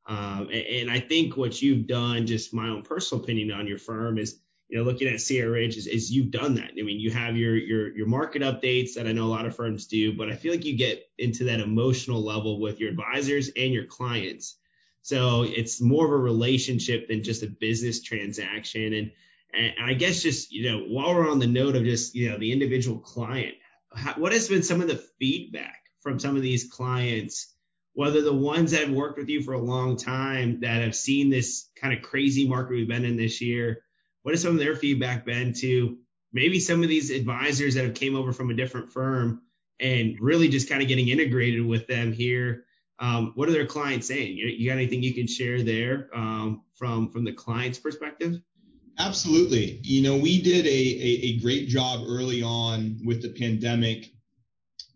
Um, 0.08 0.50
and, 0.52 0.66
and, 0.68 0.92
I 0.92 1.00
think 1.00 1.36
what 1.36 1.62
you've 1.62 1.88
done, 1.88 2.28
just 2.28 2.54
my 2.54 2.68
own 2.68 2.84
personal 2.84 3.24
opinion 3.24 3.52
on 3.52 3.66
your 3.66 3.80
firm, 3.80 4.20
is 4.20 4.40
you 4.70 4.78
know 4.78 4.84
looking 4.84 5.08
at 5.08 5.20
Sierra 5.20 5.50
Ridge 5.50 5.78
is, 5.78 5.88
is 5.88 6.12
you've 6.12 6.32
done 6.32 6.56
that. 6.56 6.72
I 6.78 6.84
mean, 6.84 7.00
you 7.00 7.10
have 7.12 7.36
your 7.36 7.56
your 7.56 7.96
your 7.96 8.08
market 8.08 8.44
updates 8.44 8.94
that 8.96 9.08
I 9.08 9.14
know 9.14 9.26
a 9.26 9.34
lot 9.34 9.48
of 9.48 9.56
firms 9.56 9.88
do, 9.88 10.16
but 10.16 10.30
I 10.30 10.36
feel 10.36 10.52
like 10.52 10.66
you 10.66 10.78
get 10.78 11.04
into 11.18 11.46
that 11.46 11.60
emotional 11.60 12.24
level 12.24 12.60
with 12.60 12.80
your 12.80 12.92
advisors 12.92 13.50
and 13.56 13.74
your 13.74 13.86
clients. 13.86 14.58
So 15.02 15.44
it's 15.44 15.82
more 15.82 16.06
of 16.06 16.12
a 16.12 16.18
relationship 16.18 17.08
than 17.08 17.24
just 17.24 17.44
a 17.44 17.48
business 17.48 18.02
transaction. 18.02 18.94
And 18.94 19.12
and 19.54 19.74
I 19.82 19.94
guess 19.94 20.22
just, 20.22 20.52
you 20.52 20.70
know, 20.70 20.86
while 20.86 21.14
we're 21.16 21.30
on 21.30 21.40
the 21.40 21.48
note 21.48 21.76
of 21.76 21.84
just, 21.84 22.16
you 22.16 22.30
know, 22.30 22.38
the 22.38 22.52
individual 22.52 23.00
client, 23.00 23.56
how, 23.94 24.14
what 24.14 24.34
has 24.34 24.48
been 24.48 24.64
some 24.64 24.82
of 24.82 24.88
the 24.88 25.02
feedback 25.20 25.84
from 26.02 26.20
some 26.20 26.36
of 26.36 26.42
these 26.42 26.70
clients, 26.70 27.55
whether 27.96 28.22
the 28.22 28.34
ones 28.34 28.72
that 28.72 28.82
have 28.82 28.92
worked 28.92 29.18
with 29.18 29.30
you 29.30 29.42
for 29.42 29.54
a 29.54 29.62
long 29.62 29.96
time 29.96 30.60
that 30.60 30.84
have 30.84 30.96
seen 30.96 31.30
this 31.30 31.70
kind 31.80 31.94
of 31.98 32.04
crazy 32.04 32.48
market 32.48 32.74
we've 32.74 32.88
been 32.88 33.06
in 33.06 33.18
this 33.18 33.42
year? 33.42 33.82
What 34.22 34.34
has 34.34 34.42
some 34.42 34.54
of 34.54 34.60
their 34.60 34.76
feedback 34.76 35.26
been 35.26 35.54
to 35.62 35.98
maybe 36.34 36.60
some 36.60 36.84
of 36.84 36.90
these 36.90 37.10
advisors 37.10 37.76
that 37.76 37.86
have 37.86 37.96
came 37.96 38.16
over 38.16 38.34
from 38.34 38.50
a 38.50 38.54
different 38.54 38.92
firm 38.92 39.42
and 39.80 40.18
really 40.20 40.50
just 40.50 40.70
kind 40.70 40.82
of 40.82 40.90
getting 40.90 41.08
integrated 41.08 41.66
with 41.66 41.88
them 41.88 42.12
here? 42.12 42.66
Um, 43.00 43.32
what 43.36 43.48
are 43.48 43.54
their 43.54 43.66
clients 43.66 44.08
saying? 44.08 44.38
You, 44.38 44.48
you, 44.48 44.70
got 44.70 44.78
anything 44.78 45.02
you 45.02 45.14
can 45.14 45.28
share 45.28 45.64
there 45.64 46.10
um, 46.14 46.64
from 46.76 47.10
from 47.10 47.24
the 47.24 47.34
client's 47.34 47.80
perspective? 47.80 48.42
Absolutely. 49.00 49.80
You 49.84 50.02
know, 50.02 50.18
we 50.18 50.42
did 50.42 50.66
a, 50.66 50.70
a, 50.70 51.26
a 51.28 51.40
great 51.40 51.68
job 51.68 52.06
early 52.08 52.42
on 52.42 53.00
with 53.04 53.22
the 53.22 53.30
pandemic, 53.30 54.12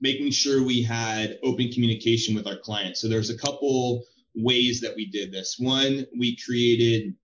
making 0.02 0.32
sure 0.32 0.64
we 0.64 0.82
had 0.82 1.40
open 1.44 1.72
communication 1.72 2.36
with 2.36 2.48
our 2.48 2.58
clients. 2.58 3.02
So 3.02 3.08
there's 3.08 3.30
a 3.30 3.38
couple 3.38 4.04
ways 4.36 4.82
that 4.82 4.96
we 4.96 5.06
did 5.06 5.32
this. 5.32 5.58
One, 5.60 6.06
we 6.18 6.38
created 6.38 7.16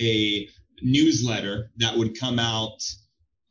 a 0.00 0.48
newsletter 0.82 1.70
that 1.76 1.96
would 1.96 2.18
come 2.18 2.38
out 2.38 2.82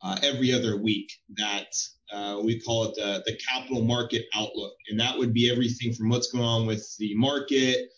uh, 0.02 0.18
every 0.22 0.52
other 0.52 0.76
week 0.76 1.12
that 1.36 1.74
uh, 2.12 2.40
we 2.44 2.60
call 2.60 2.84
it 2.84 2.94
the, 2.94 3.22
the 3.24 3.38
capital 3.48 3.82
market 3.82 4.26
outlook. 4.34 4.74
And 4.88 5.00
that 5.00 5.16
would 5.16 5.32
be 5.32 5.50
everything 5.50 5.94
from 5.94 6.10
what's 6.10 6.30
going 6.30 6.44
on 6.44 6.66
with 6.66 6.96
the 6.98 7.14
market 7.16 7.88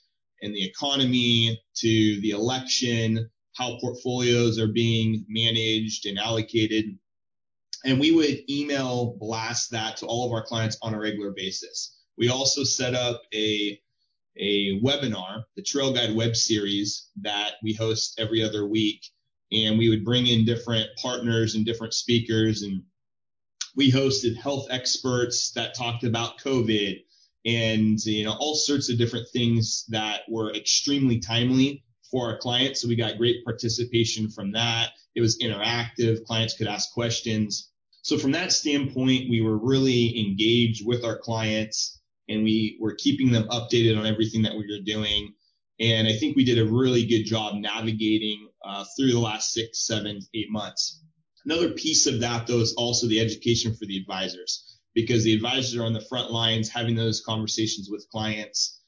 and 0.42 0.54
the 0.54 0.64
economy 0.64 1.60
to 1.76 2.20
the 2.20 2.30
election 2.30 3.30
how 3.54 3.78
portfolios 3.80 4.58
are 4.58 4.68
being 4.68 5.24
managed 5.28 6.06
and 6.06 6.18
allocated. 6.18 6.98
And 7.84 8.00
we 8.00 8.12
would 8.12 8.50
email 8.50 9.16
blast 9.18 9.70
that 9.72 9.98
to 9.98 10.06
all 10.06 10.26
of 10.26 10.32
our 10.32 10.42
clients 10.42 10.78
on 10.82 10.94
a 10.94 10.98
regular 10.98 11.32
basis. 11.32 11.98
We 12.16 12.28
also 12.28 12.64
set 12.64 12.94
up 12.94 13.22
a 13.34 13.80
a 14.36 14.80
webinar, 14.80 15.44
the 15.54 15.62
Trail 15.62 15.92
Guide 15.92 16.14
web 16.14 16.34
series 16.34 17.08
that 17.22 17.52
we 17.62 17.72
host 17.72 18.18
every 18.18 18.42
other 18.42 18.66
week. 18.66 19.04
And 19.52 19.78
we 19.78 19.88
would 19.88 20.04
bring 20.04 20.26
in 20.26 20.44
different 20.44 20.88
partners 21.00 21.54
and 21.54 21.64
different 21.64 21.94
speakers. 21.94 22.62
And 22.62 22.82
we 23.76 23.92
hosted 23.92 24.36
health 24.36 24.66
experts 24.70 25.52
that 25.52 25.76
talked 25.76 26.02
about 26.02 26.40
COVID 26.40 27.00
and, 27.44 28.04
you 28.04 28.24
know, 28.24 28.32
all 28.32 28.56
sorts 28.56 28.90
of 28.90 28.98
different 28.98 29.28
things 29.28 29.84
that 29.88 30.22
were 30.28 30.52
extremely 30.54 31.20
timely 31.20 31.84
for 32.10 32.26
our 32.26 32.38
clients. 32.38 32.80
So 32.80 32.88
we 32.88 32.96
got 32.96 33.18
great 33.18 33.44
participation 33.44 34.30
from 34.30 34.50
that. 34.52 34.90
It 35.14 35.20
was 35.20 35.38
interactive. 35.38 36.24
Clients 36.24 36.56
could 36.56 36.66
ask 36.66 36.92
questions. 36.92 37.70
So 38.04 38.18
from 38.18 38.32
that 38.32 38.52
standpoint, 38.52 39.30
we 39.30 39.40
were 39.40 39.56
really 39.56 40.28
engaged 40.28 40.86
with 40.86 41.04
our 41.04 41.16
clients 41.16 42.02
and 42.28 42.44
we 42.44 42.76
were 42.78 42.94
keeping 42.94 43.32
them 43.32 43.48
updated 43.48 43.98
on 43.98 44.04
everything 44.04 44.42
that 44.42 44.52
we 44.52 44.66
were 44.70 44.84
doing. 44.84 45.32
And 45.80 46.06
I 46.06 46.12
think 46.12 46.36
we 46.36 46.44
did 46.44 46.58
a 46.58 46.70
really 46.70 47.06
good 47.06 47.24
job 47.24 47.54
navigating 47.54 48.50
uh, 48.62 48.84
through 48.94 49.12
the 49.12 49.18
last 49.18 49.52
six, 49.52 49.86
seven, 49.86 50.20
eight 50.34 50.50
months. 50.50 51.02
Another 51.46 51.70
piece 51.70 52.06
of 52.06 52.20
that, 52.20 52.46
though, 52.46 52.60
is 52.60 52.74
also 52.74 53.06
the 53.06 53.20
education 53.20 53.74
for 53.74 53.86
the 53.86 53.96
advisors 53.96 54.78
because 54.94 55.24
the 55.24 55.32
advisors 55.32 55.74
are 55.74 55.86
on 55.86 55.94
the 55.94 56.04
front 56.04 56.30
lines 56.30 56.68
having 56.68 56.96
those 56.96 57.22
conversations 57.22 57.88
with 57.90 58.06
clients 58.12 58.82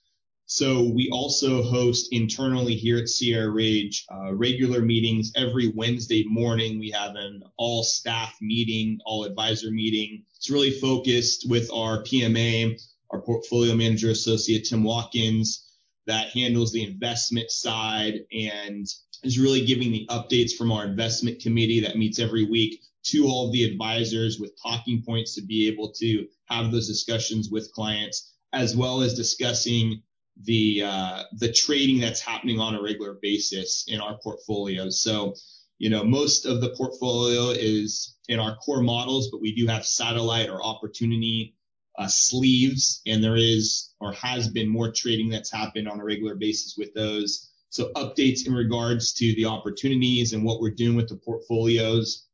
so 0.49 0.91
we 0.95 1.09
also 1.11 1.61
host 1.61 2.09
internally 2.13 2.77
here 2.77 2.99
at 2.99 3.09
Sierra 3.09 3.51
Ridge 3.51 4.07
uh, 4.13 4.33
regular 4.33 4.81
meetings 4.81 5.33
every 5.35 5.73
Wednesday 5.75 6.25
morning. 6.29 6.79
We 6.79 6.91
have 6.91 7.17
an 7.17 7.43
all 7.57 7.83
staff 7.83 8.37
meeting, 8.41 9.01
all 9.05 9.25
advisor 9.25 9.73
meeting. 9.73 10.23
It's 10.37 10.49
really 10.49 10.71
focused 10.71 11.51
with 11.51 11.69
our 11.73 12.05
PMA, 12.05 12.81
our 13.11 13.21
portfolio 13.23 13.75
manager 13.75 14.11
associate, 14.11 14.67
Tim 14.67 14.85
Watkins, 14.85 15.67
that 16.07 16.29
handles 16.29 16.73
the 16.73 16.85
investment 16.85 17.51
side 17.51 18.21
and 18.33 18.87
is 19.25 19.41
really 19.41 19.65
giving 19.65 19.91
the 19.91 20.07
updates 20.11 20.53
from 20.53 20.71
our 20.71 20.85
investment 20.85 21.41
committee 21.41 21.81
that 21.81 21.97
meets 21.97 22.21
every 22.21 22.45
week 22.45 22.81
to 23.03 23.27
all 23.27 23.47
of 23.47 23.53
the 23.53 23.65
advisors 23.65 24.39
with 24.39 24.53
talking 24.63 25.03
points 25.05 25.35
to 25.35 25.43
be 25.43 25.67
able 25.67 25.93
to 25.93 26.27
have 26.45 26.71
those 26.71 26.87
discussions 26.87 27.51
with 27.51 27.73
clients, 27.73 28.33
as 28.53 28.77
well 28.77 29.01
as 29.01 29.15
discussing 29.15 30.03
the 30.43 30.83
uh, 30.85 31.23
the 31.33 31.53
trading 31.53 32.01
that's 32.01 32.21
happening 32.21 32.61
on 32.61 32.75
a 32.75 32.83
regular 32.83 33.19
basis 33.23 33.85
in 33.89 34.01
our 34.01 34.19
portfolio. 34.23 34.91
So, 34.91 35.35
you 35.79 35.91
know, 35.91 36.05
most 36.05 36.47
of 36.47 36.61
the 36.61 36.71
portfolio 36.71 37.51
is 37.51 38.17
in 38.29 38.39
our 38.39 38.57
core 38.57 38.83
models, 38.83 39.31
but 39.31 39.41
we 39.41 39.55
do 39.55 39.67
have 39.67 39.87
satellite 39.87 40.49
or 40.49 40.63
opportunity 40.63 41.55
uh, 41.99 42.09
sleeves, 42.09 43.01
and 43.07 43.23
there 43.25 43.37
is 43.37 43.95
or 44.01 44.13
has 44.13 44.49
been 44.49 44.69
more 44.69 44.93
trading 44.93 45.31
that's 45.31 45.51
happened 45.51 45.89
on 45.89 46.01
a 46.01 46.05
regular 46.05 46.35
basis 46.35 46.77
with 46.77 46.93
those. 46.95 47.51
So 47.71 47.91
updates 47.95 48.47
in 48.47 48.55
regards 48.55 49.13
to 49.15 49.35
the 49.35 49.47
opportunities 49.47 50.33
and 50.33 50.45
what 50.45 50.61
we're 50.61 50.71
doing 50.71 50.97
with 50.97 51.09
the 51.09 51.17
portfolios 51.17 52.27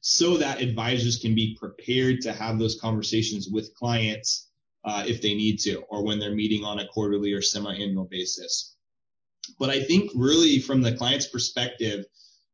so 0.00 0.36
that 0.36 0.60
advisors 0.60 1.16
can 1.16 1.34
be 1.34 1.56
prepared 1.58 2.20
to 2.20 2.32
have 2.32 2.58
those 2.58 2.78
conversations 2.78 3.48
with 3.48 3.74
clients 3.74 4.48
if 5.06 5.22
they 5.22 5.34
need 5.34 5.58
to, 5.60 5.80
or 5.88 6.04
when 6.04 6.18
they're 6.18 6.34
meeting 6.34 6.64
on 6.64 6.78
a 6.78 6.88
quarterly 6.88 7.32
or 7.32 7.42
semi-annual 7.42 8.04
basis. 8.10 8.76
But 9.58 9.70
I 9.70 9.82
think 9.82 10.10
really 10.14 10.58
from 10.58 10.82
the 10.82 10.96
client's 10.96 11.26
perspective, 11.26 12.04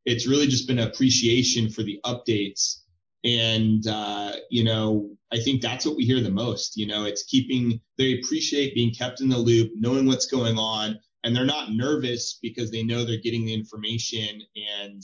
it's 0.04 0.26
really 0.26 0.46
just 0.46 0.66
been 0.66 0.78
appreciation 0.78 1.70
for 1.70 1.82
the 1.82 2.00
updates. 2.04 2.80
And, 3.24 3.86
uh, 3.86 4.32
you 4.48 4.64
know, 4.64 5.10
I 5.30 5.38
think 5.38 5.60
that's 5.60 5.84
what 5.84 5.96
we 5.96 6.04
hear 6.04 6.20
the 6.20 6.30
most. 6.30 6.76
You 6.76 6.86
know, 6.86 7.04
it's 7.04 7.24
keeping, 7.24 7.80
they 7.98 8.18
appreciate 8.18 8.74
being 8.74 8.94
kept 8.94 9.20
in 9.20 9.28
the 9.28 9.38
loop, 9.38 9.72
knowing 9.76 10.06
what's 10.06 10.26
going 10.26 10.58
on, 10.58 10.98
and 11.22 11.36
they're 11.36 11.44
not 11.44 11.72
nervous 11.72 12.38
because 12.40 12.70
they 12.70 12.82
know 12.82 13.04
they're 13.04 13.18
getting 13.20 13.44
the 13.44 13.54
information 13.54 14.40
and, 14.82 15.02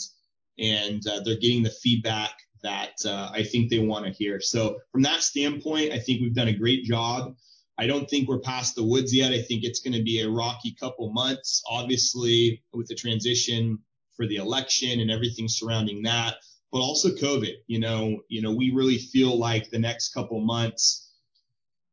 and 0.58 1.06
uh, 1.06 1.20
they're 1.24 1.36
getting 1.36 1.62
the 1.62 1.70
feedback 1.70 2.32
that 2.62 2.94
uh, 3.04 3.30
I 3.32 3.42
think 3.42 3.70
they 3.70 3.78
want 3.78 4.06
to 4.06 4.12
hear. 4.12 4.40
So 4.40 4.78
from 4.92 5.02
that 5.02 5.22
standpoint, 5.22 5.92
I 5.92 5.98
think 5.98 6.20
we've 6.20 6.34
done 6.34 6.48
a 6.48 6.52
great 6.52 6.84
job. 6.84 7.36
I 7.78 7.86
don't 7.86 8.08
think 8.08 8.28
we're 8.28 8.38
past 8.38 8.74
the 8.74 8.84
woods 8.84 9.14
yet. 9.14 9.32
I 9.32 9.42
think 9.42 9.62
it's 9.62 9.80
going 9.80 9.94
to 9.94 10.02
be 10.02 10.20
a 10.20 10.30
rocky 10.30 10.74
couple 10.78 11.12
months, 11.12 11.62
obviously 11.68 12.62
with 12.72 12.86
the 12.86 12.94
transition 12.94 13.78
for 14.16 14.26
the 14.26 14.36
election 14.36 15.00
and 15.00 15.10
everything 15.10 15.46
surrounding 15.46 16.02
that, 16.04 16.36
but 16.72 16.78
also 16.78 17.10
COVID. 17.10 17.52
You 17.66 17.80
know, 17.80 18.20
you 18.28 18.40
know, 18.40 18.52
we 18.52 18.70
really 18.70 18.98
feel 18.98 19.38
like 19.38 19.70
the 19.70 19.78
next 19.78 20.14
couple 20.14 20.40
months 20.40 21.06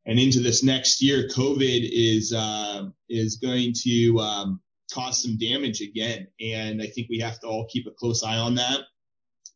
and 0.06 0.18
into 0.18 0.40
this 0.40 0.62
next 0.62 1.02
year, 1.02 1.28
COVID 1.28 1.88
is 1.90 2.32
uh, 2.32 2.88
is 3.08 3.36
going 3.36 3.72
to 3.84 4.18
um, 4.18 4.60
cause 4.92 5.22
some 5.22 5.38
damage 5.38 5.80
again, 5.80 6.28
and 6.40 6.82
I 6.82 6.86
think 6.86 7.08
we 7.08 7.18
have 7.20 7.40
to 7.40 7.46
all 7.46 7.66
keep 7.70 7.86
a 7.86 7.90
close 7.90 8.22
eye 8.22 8.36
on 8.36 8.54
that 8.56 8.80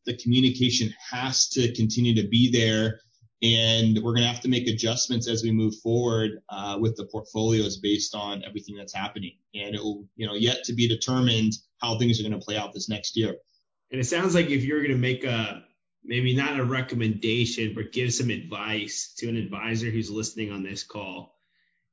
the 0.08 0.16
communication 0.16 0.92
has 1.10 1.48
to 1.50 1.72
continue 1.74 2.14
to 2.14 2.26
be 2.26 2.50
there. 2.50 3.00
And 3.42 3.96
we're 4.02 4.14
going 4.14 4.22
to 4.22 4.32
have 4.32 4.40
to 4.40 4.48
make 4.48 4.66
adjustments 4.66 5.28
as 5.28 5.44
we 5.44 5.52
move 5.52 5.74
forward 5.76 6.40
uh, 6.48 6.78
with 6.80 6.96
the 6.96 7.04
portfolios 7.04 7.76
based 7.76 8.14
on 8.14 8.42
everything 8.42 8.74
that's 8.74 8.94
happening. 8.94 9.36
And 9.54 9.76
it 9.76 9.80
will, 9.80 10.06
you 10.16 10.26
know, 10.26 10.34
yet 10.34 10.64
to 10.64 10.72
be 10.72 10.88
determined 10.88 11.52
how 11.80 11.98
things 11.98 12.18
are 12.18 12.28
going 12.28 12.38
to 12.38 12.44
play 12.44 12.56
out 12.56 12.72
this 12.72 12.88
next 12.88 13.16
year. 13.16 13.36
And 13.92 14.00
it 14.00 14.04
sounds 14.04 14.34
like 14.34 14.50
if 14.50 14.64
you're 14.64 14.80
going 14.80 14.92
to 14.92 14.98
make 14.98 15.24
a 15.24 15.62
maybe 16.02 16.34
not 16.34 16.58
a 16.58 16.64
recommendation, 16.64 17.74
but 17.74 17.92
give 17.92 18.12
some 18.12 18.30
advice 18.30 19.12
to 19.18 19.28
an 19.28 19.36
advisor 19.36 19.90
who's 19.90 20.10
listening 20.10 20.50
on 20.50 20.62
this 20.62 20.82
call, 20.82 21.36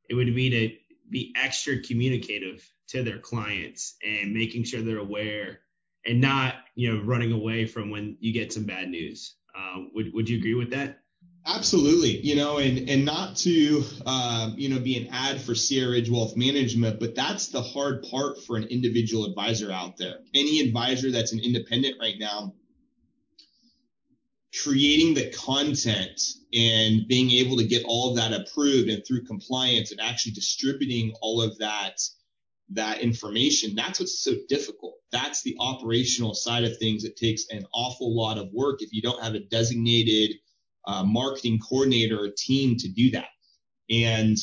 it 0.10 0.15
would 0.15 0.34
be 0.34 0.50
to 0.50 0.75
be 1.12 1.34
extra 1.36 1.81
communicative 1.81 2.67
to 2.88 3.03
their 3.03 3.19
clients 3.19 3.95
and 4.03 4.34
making 4.34 4.63
sure 4.63 4.81
they're 4.81 4.98
aware 4.98 5.60
and 6.05 6.21
not 6.21 6.55
you 6.75 6.93
know 6.93 7.03
running 7.03 7.31
away 7.31 7.65
from 7.65 7.89
when 7.89 8.17
you 8.19 8.33
get 8.33 8.53
some 8.53 8.65
bad 8.65 8.89
news. 8.89 9.35
Uh, 9.55 9.83
would 9.93 10.13
would 10.13 10.29
you 10.29 10.38
agree 10.38 10.53
with 10.53 10.71
that? 10.71 11.00
Absolutely, 11.47 12.19
you 12.21 12.35
know, 12.35 12.57
and 12.57 12.89
and 12.89 13.05
not 13.05 13.35
to 13.38 13.83
uh, 14.05 14.51
you 14.55 14.69
know 14.69 14.79
be 14.79 14.97
an 14.97 15.13
ad 15.13 15.39
for 15.39 15.53
Sierra 15.53 15.91
Ridge 15.91 16.09
Wealth 16.09 16.35
Management, 16.35 17.00
but 17.00 17.13
that's 17.15 17.50
the 17.50 17.62
hard 17.62 18.03
part 18.09 18.43
for 18.43 18.57
an 18.57 18.63
individual 18.63 19.25
advisor 19.25 19.71
out 19.71 19.97
there. 19.97 20.15
Any 20.33 20.59
advisor 20.62 21.12
that's 21.12 21.33
an 21.33 21.39
independent 21.39 21.97
right 22.00 22.15
now, 22.17 22.55
creating 24.63 25.13
the 25.13 25.31
content 25.31 26.19
and 26.53 27.07
being 27.07 27.29
able 27.29 27.57
to 27.57 27.67
get 27.67 27.83
all 27.85 28.09
of 28.09 28.15
that 28.17 28.33
approved 28.33 28.89
and 28.89 29.05
through 29.05 29.25
compliance 29.25 29.91
and 29.91 30.01
actually 30.01 30.31
distributing 30.31 31.13
all 31.21 31.41
of 31.43 31.57
that 31.59 32.01
that 32.72 33.00
information 33.01 33.75
that's 33.75 34.00
what's 34.00 34.24
so 34.24 34.34
difficult 34.50 34.95
that's 35.12 35.43
the 35.43 35.55
operational 35.60 36.34
side 36.34 36.63
of 36.63 36.77
things 36.77 37.03
it 37.03 37.15
takes 37.15 37.45
an 37.51 37.65
awful 37.74 38.15
lot 38.15 38.38
of 38.38 38.50
work 38.53 38.81
if 38.81 38.91
you 38.91 39.01
don't 39.01 39.24
have 39.24 39.36
a 39.36 39.39
designated 39.39 40.31
uh, 40.88 41.03
marketing 41.03 41.60
coordinator 41.60 42.19
or 42.19 42.29
team 42.36 42.75
to 42.75 42.88
do 42.89 43.12
that 43.12 43.27
and 43.89 44.38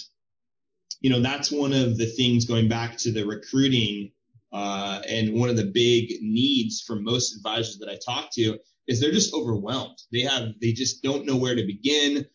you 1.00 1.10
know 1.10 1.20
that's 1.20 1.50
one 1.50 1.72
of 1.72 1.98
the 1.98 2.06
things 2.06 2.44
going 2.44 2.68
back 2.68 2.96
to 2.96 3.12
the 3.12 3.24
recruiting 3.24 4.12
uh, 4.52 5.00
and 5.08 5.32
one 5.34 5.48
of 5.48 5.56
the 5.56 5.70
big 5.74 6.12
needs 6.20 6.80
for 6.80 6.96
most 6.96 7.34
advisors 7.36 7.78
that 7.78 7.88
i 7.88 7.98
talk 8.04 8.30
to 8.32 8.56
is 8.86 9.00
they're 9.00 9.12
just 9.12 9.34
overwhelmed. 9.34 9.98
They 10.12 10.20
have 10.20 10.48
they 10.60 10.72
just 10.72 11.02
don't 11.02 11.26
know 11.26 11.36
where 11.36 11.54
to 11.54 11.66
begin. 11.66 12.26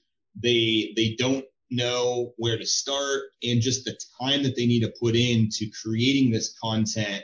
They 0.41 0.93
they 0.95 1.15
don't 1.17 1.45
know 1.69 2.33
where 2.37 2.57
to 2.57 2.65
start 2.65 3.23
and 3.43 3.61
just 3.61 3.85
the 3.85 3.97
time 4.21 4.43
that 4.43 4.55
they 4.55 4.65
need 4.65 4.81
to 4.81 4.93
put 4.99 5.15
into 5.15 5.69
creating 5.81 6.31
this 6.31 6.55
content 6.61 7.23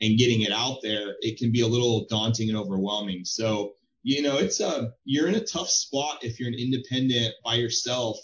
and 0.00 0.18
getting 0.18 0.42
it 0.42 0.52
out 0.52 0.78
there, 0.82 1.16
it 1.20 1.38
can 1.38 1.52
be 1.52 1.60
a 1.60 1.66
little 1.66 2.06
daunting 2.08 2.48
and 2.48 2.58
overwhelming. 2.58 3.24
So, 3.24 3.74
you 4.02 4.22
know, 4.22 4.38
it's 4.38 4.60
a 4.60 4.92
you're 5.04 5.28
in 5.28 5.34
a 5.34 5.44
tough 5.44 5.68
spot 5.68 6.20
if 6.22 6.40
you're 6.40 6.48
an 6.48 6.54
independent 6.54 7.34
by 7.44 7.56
yourself, 7.56 8.18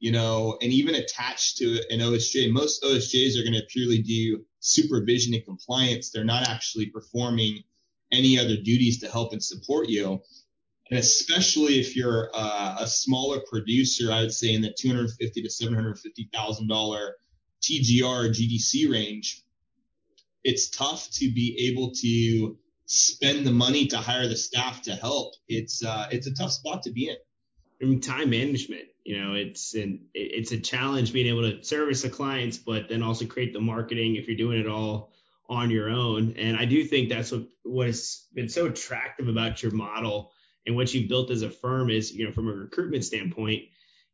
you 0.00 0.10
know, 0.10 0.58
and 0.60 0.72
even 0.72 0.96
attached 0.96 1.58
to 1.58 1.80
an 1.90 2.00
OSJ. 2.00 2.50
Most 2.50 2.82
OSJs 2.82 3.38
are 3.38 3.44
going 3.44 3.54
to 3.54 3.66
purely 3.68 4.02
do 4.02 4.44
supervision 4.58 5.34
and 5.34 5.44
compliance. 5.44 6.10
They're 6.10 6.24
not 6.24 6.48
actually 6.48 6.86
performing 6.86 7.62
any 8.10 8.38
other 8.38 8.56
duties 8.56 8.98
to 9.00 9.10
help 9.10 9.32
and 9.32 9.42
support 9.42 9.88
you. 9.88 10.20
And 10.90 10.98
especially 10.98 11.80
if 11.80 11.96
you're 11.96 12.30
uh, 12.34 12.76
a 12.80 12.86
smaller 12.86 13.40
producer, 13.48 14.12
I 14.12 14.22
would 14.22 14.32
say 14.34 14.52
in 14.52 14.62
the 14.62 14.74
250 14.78 15.42
to 15.42 15.50
750 15.50 16.30
thousand 16.32 16.68
dollar 16.68 17.16
TGR 17.62 18.30
GDC 18.30 18.90
range, 18.90 19.42
it's 20.44 20.68
tough 20.70 21.08
to 21.12 21.32
be 21.32 21.70
able 21.70 21.92
to 22.02 22.58
spend 22.86 23.46
the 23.46 23.52
money 23.52 23.86
to 23.86 23.96
hire 23.98 24.28
the 24.28 24.36
staff 24.36 24.82
to 24.82 24.94
help. 24.94 25.34
It's 25.48 25.84
uh, 25.84 26.08
it's 26.10 26.26
a 26.26 26.34
tough 26.34 26.52
spot 26.52 26.82
to 26.82 26.90
be 26.90 27.08
in. 27.08 27.16
I 27.80 27.84
mean, 27.86 28.00
time 28.00 28.30
management, 28.30 28.84
you 29.04 29.20
know, 29.20 29.34
it's 29.34 29.74
an 29.74 30.06
it's 30.14 30.52
a 30.52 30.60
challenge 30.60 31.12
being 31.12 31.26
able 31.26 31.50
to 31.50 31.64
service 31.64 32.02
the 32.02 32.10
clients, 32.10 32.58
but 32.58 32.88
then 32.88 33.02
also 33.02 33.24
create 33.26 33.52
the 33.52 33.60
marketing 33.60 34.16
if 34.16 34.28
you're 34.28 34.36
doing 34.36 34.60
it 34.60 34.68
all 34.68 35.12
on 35.48 35.70
your 35.70 35.90
own. 35.90 36.34
And 36.38 36.56
I 36.56 36.64
do 36.64 36.84
think 36.84 37.08
that's 37.08 37.32
what 37.32 37.48
what's 37.62 38.28
been 38.34 38.48
so 38.48 38.66
attractive 38.66 39.28
about 39.28 39.62
your 39.62 39.72
model 39.72 40.32
and 40.66 40.76
what 40.76 40.92
you've 40.92 41.08
built 41.08 41.30
as 41.30 41.42
a 41.42 41.50
firm 41.50 41.90
is, 41.90 42.12
you 42.12 42.24
know, 42.24 42.32
from 42.32 42.48
a 42.48 42.52
recruitment 42.52 43.04
standpoint, 43.04 43.62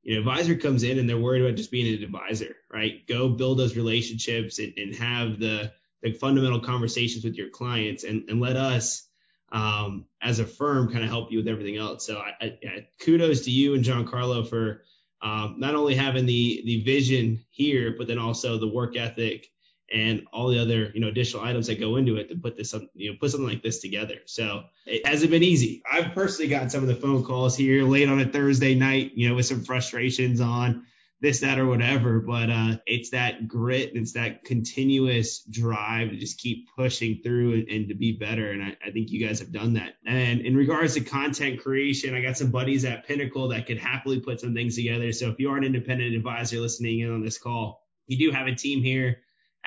you 0.02 0.14
know, 0.14 0.20
advisor 0.20 0.54
comes 0.54 0.82
in 0.82 0.98
and 0.98 1.08
they're 1.08 1.18
worried 1.18 1.42
about 1.42 1.56
just 1.56 1.70
being 1.70 1.94
an 1.94 2.02
advisor, 2.02 2.56
right? 2.72 3.06
Go 3.06 3.28
build 3.28 3.58
those 3.58 3.76
relationships 3.76 4.58
and, 4.58 4.72
and 4.76 4.94
have 4.94 5.38
the 5.38 5.72
the 6.02 6.12
fundamental 6.12 6.60
conversations 6.60 7.24
with 7.24 7.34
your 7.34 7.48
clients 7.48 8.04
and, 8.04 8.28
and 8.28 8.40
let 8.40 8.56
us 8.56 9.08
um, 9.50 10.04
as 10.22 10.38
a 10.38 10.44
firm 10.44 10.92
kind 10.92 11.02
of 11.02 11.10
help 11.10 11.32
you 11.32 11.38
with 11.38 11.48
everything 11.48 11.76
else. 11.76 12.06
So 12.06 12.18
I, 12.18 12.56
I, 12.62 12.86
kudos 13.00 13.42
to 13.42 13.50
you 13.50 13.74
and 13.74 13.84
Giancarlo 13.84 14.48
for 14.48 14.84
um, 15.22 15.56
not 15.58 15.74
only 15.74 15.96
having 15.96 16.26
the 16.26 16.62
the 16.64 16.84
vision 16.84 17.44
here, 17.50 17.94
but 17.98 18.06
then 18.06 18.18
also 18.18 18.58
the 18.58 18.68
work 18.68 18.96
ethic 18.96 19.48
and 19.92 20.26
all 20.32 20.48
the 20.48 20.58
other 20.58 20.90
you 20.94 21.00
know 21.00 21.08
additional 21.08 21.44
items 21.44 21.66
that 21.66 21.80
go 21.80 21.96
into 21.96 22.16
it 22.16 22.28
to 22.28 22.36
put 22.36 22.56
this 22.56 22.74
you 22.94 23.10
know 23.10 23.16
put 23.18 23.30
something 23.30 23.48
like 23.48 23.62
this 23.62 23.80
together. 23.80 24.16
So 24.26 24.64
it 24.86 25.06
hasn't 25.06 25.30
been 25.30 25.42
easy. 25.42 25.82
I've 25.90 26.14
personally 26.14 26.48
gotten 26.48 26.70
some 26.70 26.82
of 26.82 26.88
the 26.88 26.96
phone 26.96 27.24
calls 27.24 27.56
here 27.56 27.84
late 27.84 28.08
on 28.08 28.20
a 28.20 28.26
thursday 28.26 28.74
night 28.74 29.12
you 29.14 29.28
know 29.28 29.34
with 29.34 29.46
some 29.46 29.64
frustrations 29.64 30.40
on 30.40 30.84
this 31.20 31.40
that 31.40 31.58
or 31.58 31.66
whatever 31.66 32.20
but 32.20 32.48
uh 32.48 32.76
it's 32.86 33.10
that 33.10 33.48
grit 33.48 33.90
it's 33.94 34.12
that 34.12 34.44
continuous 34.44 35.42
drive 35.42 36.10
to 36.10 36.16
just 36.16 36.38
keep 36.38 36.68
pushing 36.76 37.20
through 37.22 37.54
and, 37.54 37.68
and 37.68 37.88
to 37.88 37.94
be 37.94 38.12
better 38.12 38.52
and 38.52 38.62
I, 38.62 38.76
I 38.86 38.90
think 38.90 39.10
you 39.10 39.26
guys 39.26 39.40
have 39.40 39.52
done 39.52 39.74
that. 39.74 39.94
And 40.06 40.40
in 40.42 40.56
regards 40.56 40.94
to 40.94 41.00
content 41.00 41.60
creation 41.60 42.14
i 42.14 42.20
got 42.20 42.36
some 42.36 42.50
buddies 42.50 42.84
at 42.84 43.06
pinnacle 43.06 43.48
that 43.48 43.66
could 43.66 43.78
happily 43.78 44.20
put 44.20 44.40
some 44.40 44.54
things 44.54 44.76
together. 44.76 45.12
So 45.12 45.30
if 45.30 45.40
you 45.40 45.50
are 45.50 45.56
an 45.56 45.64
independent 45.64 46.14
advisor 46.14 46.58
listening 46.58 47.00
in 47.00 47.12
on 47.12 47.24
this 47.24 47.38
call 47.38 47.82
you 48.06 48.18
do 48.18 48.34
have 48.34 48.46
a 48.46 48.54
team 48.54 48.82
here 48.82 49.18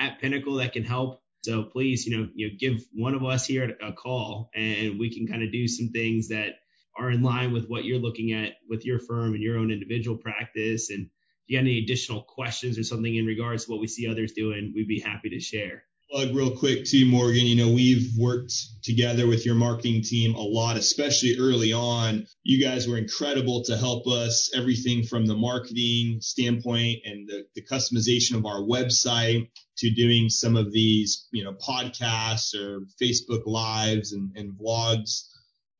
at 0.01 0.19
Pinnacle 0.19 0.55
that 0.55 0.73
can 0.73 0.83
help. 0.83 1.21
So 1.43 1.63
please, 1.63 2.05
you 2.05 2.17
know, 2.17 2.29
you 2.33 2.47
know, 2.47 2.53
give 2.59 2.83
one 2.93 3.13
of 3.13 3.23
us 3.23 3.45
here 3.45 3.77
a 3.81 3.93
call 3.93 4.49
and 4.53 4.99
we 4.99 5.13
can 5.13 5.27
kind 5.27 5.43
of 5.43 5.51
do 5.51 5.67
some 5.67 5.89
things 5.89 6.27
that 6.29 6.55
are 6.97 7.11
in 7.11 7.21
line 7.21 7.53
with 7.53 7.67
what 7.67 7.85
you're 7.85 7.99
looking 7.99 8.33
at 8.33 8.53
with 8.67 8.85
your 8.85 8.99
firm 8.99 9.33
and 9.33 9.41
your 9.41 9.57
own 9.57 9.71
individual 9.71 10.17
practice. 10.17 10.89
And 10.89 11.05
if 11.05 11.09
you 11.47 11.57
got 11.57 11.61
any 11.61 11.79
additional 11.79 12.23
questions 12.23 12.77
or 12.77 12.83
something 12.83 13.15
in 13.15 13.25
regards 13.25 13.65
to 13.65 13.71
what 13.71 13.79
we 13.79 13.87
see 13.87 14.07
others 14.07 14.33
doing, 14.33 14.73
we'd 14.75 14.87
be 14.87 14.99
happy 14.99 15.29
to 15.29 15.39
share 15.39 15.83
plug 16.11 16.35
real 16.35 16.55
quick 16.55 16.83
too, 16.85 17.05
Morgan. 17.05 17.45
You 17.45 17.55
know, 17.55 17.71
we've 17.71 18.11
worked 18.17 18.53
together 18.83 19.27
with 19.27 19.45
your 19.45 19.55
marketing 19.55 20.03
team 20.03 20.35
a 20.35 20.41
lot, 20.41 20.75
especially 20.75 21.37
early 21.39 21.71
on. 21.71 22.25
You 22.43 22.61
guys 22.63 22.87
were 22.87 22.97
incredible 22.97 23.63
to 23.63 23.77
help 23.77 24.07
us 24.07 24.51
everything 24.53 25.03
from 25.03 25.25
the 25.25 25.35
marketing 25.35 26.19
standpoint 26.19 26.99
and 27.05 27.27
the, 27.27 27.45
the 27.55 27.63
customization 27.63 28.35
of 28.35 28.45
our 28.45 28.61
website 28.61 29.49
to 29.77 29.89
doing 29.89 30.29
some 30.29 30.57
of 30.57 30.71
these, 30.73 31.27
you 31.31 31.43
know, 31.43 31.53
podcasts 31.53 32.53
or 32.53 32.81
Facebook 33.01 33.43
lives 33.45 34.11
and, 34.11 34.31
and 34.35 34.53
vlogs 34.59 35.30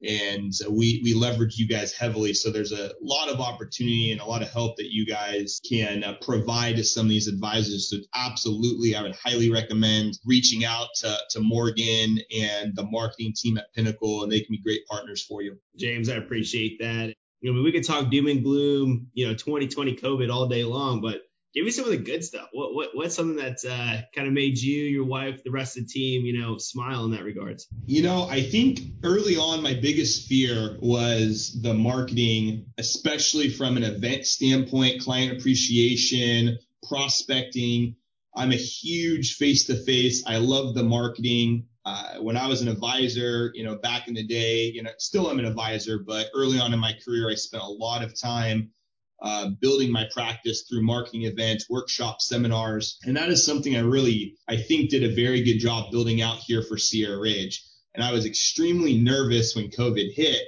and 0.08 0.52
we 0.70 1.02
we 1.04 1.14
leverage 1.14 1.58
you 1.58 1.68
guys 1.68 1.94
heavily. 1.94 2.34
So 2.34 2.50
there's 2.50 2.72
a 2.72 2.92
lot 3.02 3.30
of 3.30 3.40
opportunity 3.40 4.12
and 4.12 4.22
a 4.22 4.26
lot 4.26 4.42
of 4.42 4.50
help 4.50 4.78
that 4.78 4.92
you 4.92 5.06
guys 5.06 5.60
can 5.68 6.04
uh, 6.04 6.16
provide 6.22 6.78
to 6.78 6.84
some 6.84 7.06
of 7.06 7.10
these 7.10 7.28
advisors. 7.28 7.90
So 7.90 7.98
absolutely, 8.16 8.96
I 8.96 9.04
would 9.04 9.16
highly 9.16 9.52
recommend 9.52 10.20
reaching 10.26 10.66
out 10.66 10.88
to, 10.98 11.18
to 11.32 11.40
Morgan 11.40 12.20
and 12.36 12.76
the 12.76 12.88
marketing 12.90 13.34
team 13.36 13.58
at 13.58 13.74
Pinnacle, 13.74 14.24
and 14.24 14.32
they 14.32 14.40
can 14.42 14.52
be 14.52 14.62
great 14.62 14.86
partners 14.88 15.24
for 15.24 15.42
you. 15.42 15.58
James, 15.78 16.10
I 16.10 16.16
appreciate 16.16 16.80
that. 16.80 17.14
You 17.42 17.54
know, 17.54 17.62
we 17.62 17.72
could 17.72 17.86
talk 17.86 18.12
doom 18.12 18.28
and 18.28 18.44
gloom, 18.44 19.08
you 19.14 19.28
know, 19.28 19.34
2020 19.34 19.96
COVID 19.96 20.32
all 20.32 20.48
day 20.48 20.64
long, 20.64 21.02
but 21.02 21.22
give 21.54 21.66
me 21.66 21.72
some 21.72 21.86
of 21.86 21.92
the 21.92 21.98
good 21.98 22.24
stuff. 22.24 22.50
What 22.52 22.74
what 22.74 22.90
what's 22.94 23.16
something 23.16 23.36
that's 23.36 23.66
uh, 23.66 24.02
kind 24.16 24.28
of 24.28 24.34
made 24.34 24.58
you, 24.58 24.84
your 24.84 25.06
wife, 25.06 25.44
the 25.44 25.52
rest 25.52 25.78
of 25.78 25.84
the 25.84 25.90
team, 25.90 26.26
you 26.26 26.40
know, 26.40 26.58
smile 26.58 27.06
in 27.06 27.12
that 27.12 27.24
regards? 27.24 27.68
You 27.86 28.04
know, 28.04 28.28
I 28.30 28.42
think 28.42 28.82
early 29.04 29.38
on 29.38 29.62
my 29.62 29.74
biggest 29.74 30.28
fear 30.28 30.78
was 30.82 31.60
the 31.62 31.74
marketing, 31.74 32.66
especially 32.78 33.50
from 33.50 33.78
an 33.78 33.84
event 33.84 34.26
standpoint, 34.26 35.02
client 35.02 35.38
appreciation, 35.38 36.58
prospecting. 36.88 37.96
I'm 38.36 38.52
a 38.52 38.56
huge 38.56 39.36
face 39.36 39.66
to 39.66 39.76
face. 39.76 40.24
I 40.26 40.38
love 40.38 40.74
the 40.74 40.84
marketing. 40.84 41.66
Uh, 41.84 42.18
when 42.20 42.38
I 42.38 42.48
was 42.48 42.62
an 42.62 42.68
advisor, 42.68 43.52
you 43.56 43.64
know, 43.64 43.76
back 43.76 44.08
in 44.08 44.14
the 44.14 44.24
day, 44.24 44.66
you 44.66 44.84
know, 44.84 44.92
still 45.00 45.28
I'm 45.28 45.40
an 45.40 45.46
advisor, 45.46 45.98
but 45.98 46.28
early 46.36 46.60
on 46.60 46.74
in 46.74 46.80
my 46.80 46.94
career, 47.04 47.30
I 47.30 47.34
spent 47.34 47.64
a 47.64 47.68
lot 47.68 48.04
of 48.04 48.18
time 48.18 48.72
uh, 49.22 49.50
building 49.60 49.92
my 49.92 50.08
practice 50.12 50.64
through 50.64 50.82
marketing 50.82 51.24
events, 51.24 51.70
workshops, 51.70 52.28
seminars. 52.28 52.98
And 53.06 53.16
that 53.18 53.30
is 53.30 53.46
something 53.46 53.76
I 53.76 53.82
really, 53.82 54.36
I 54.48 54.58
think 54.58 54.90
did 54.90 55.04
a 55.04 55.14
very 55.14 55.44
good 55.44 55.60
job 55.60 55.92
building 55.92 56.22
out 56.22 56.38
here 56.38 56.64
for 56.64 56.78
Sierra 56.78 57.20
Ridge. 57.20 57.64
And 57.94 58.04
I 58.04 58.12
was 58.12 58.26
extremely 58.26 58.98
nervous 58.98 59.56
when 59.56 59.70
COVID 59.70 60.14
hit. 60.14 60.42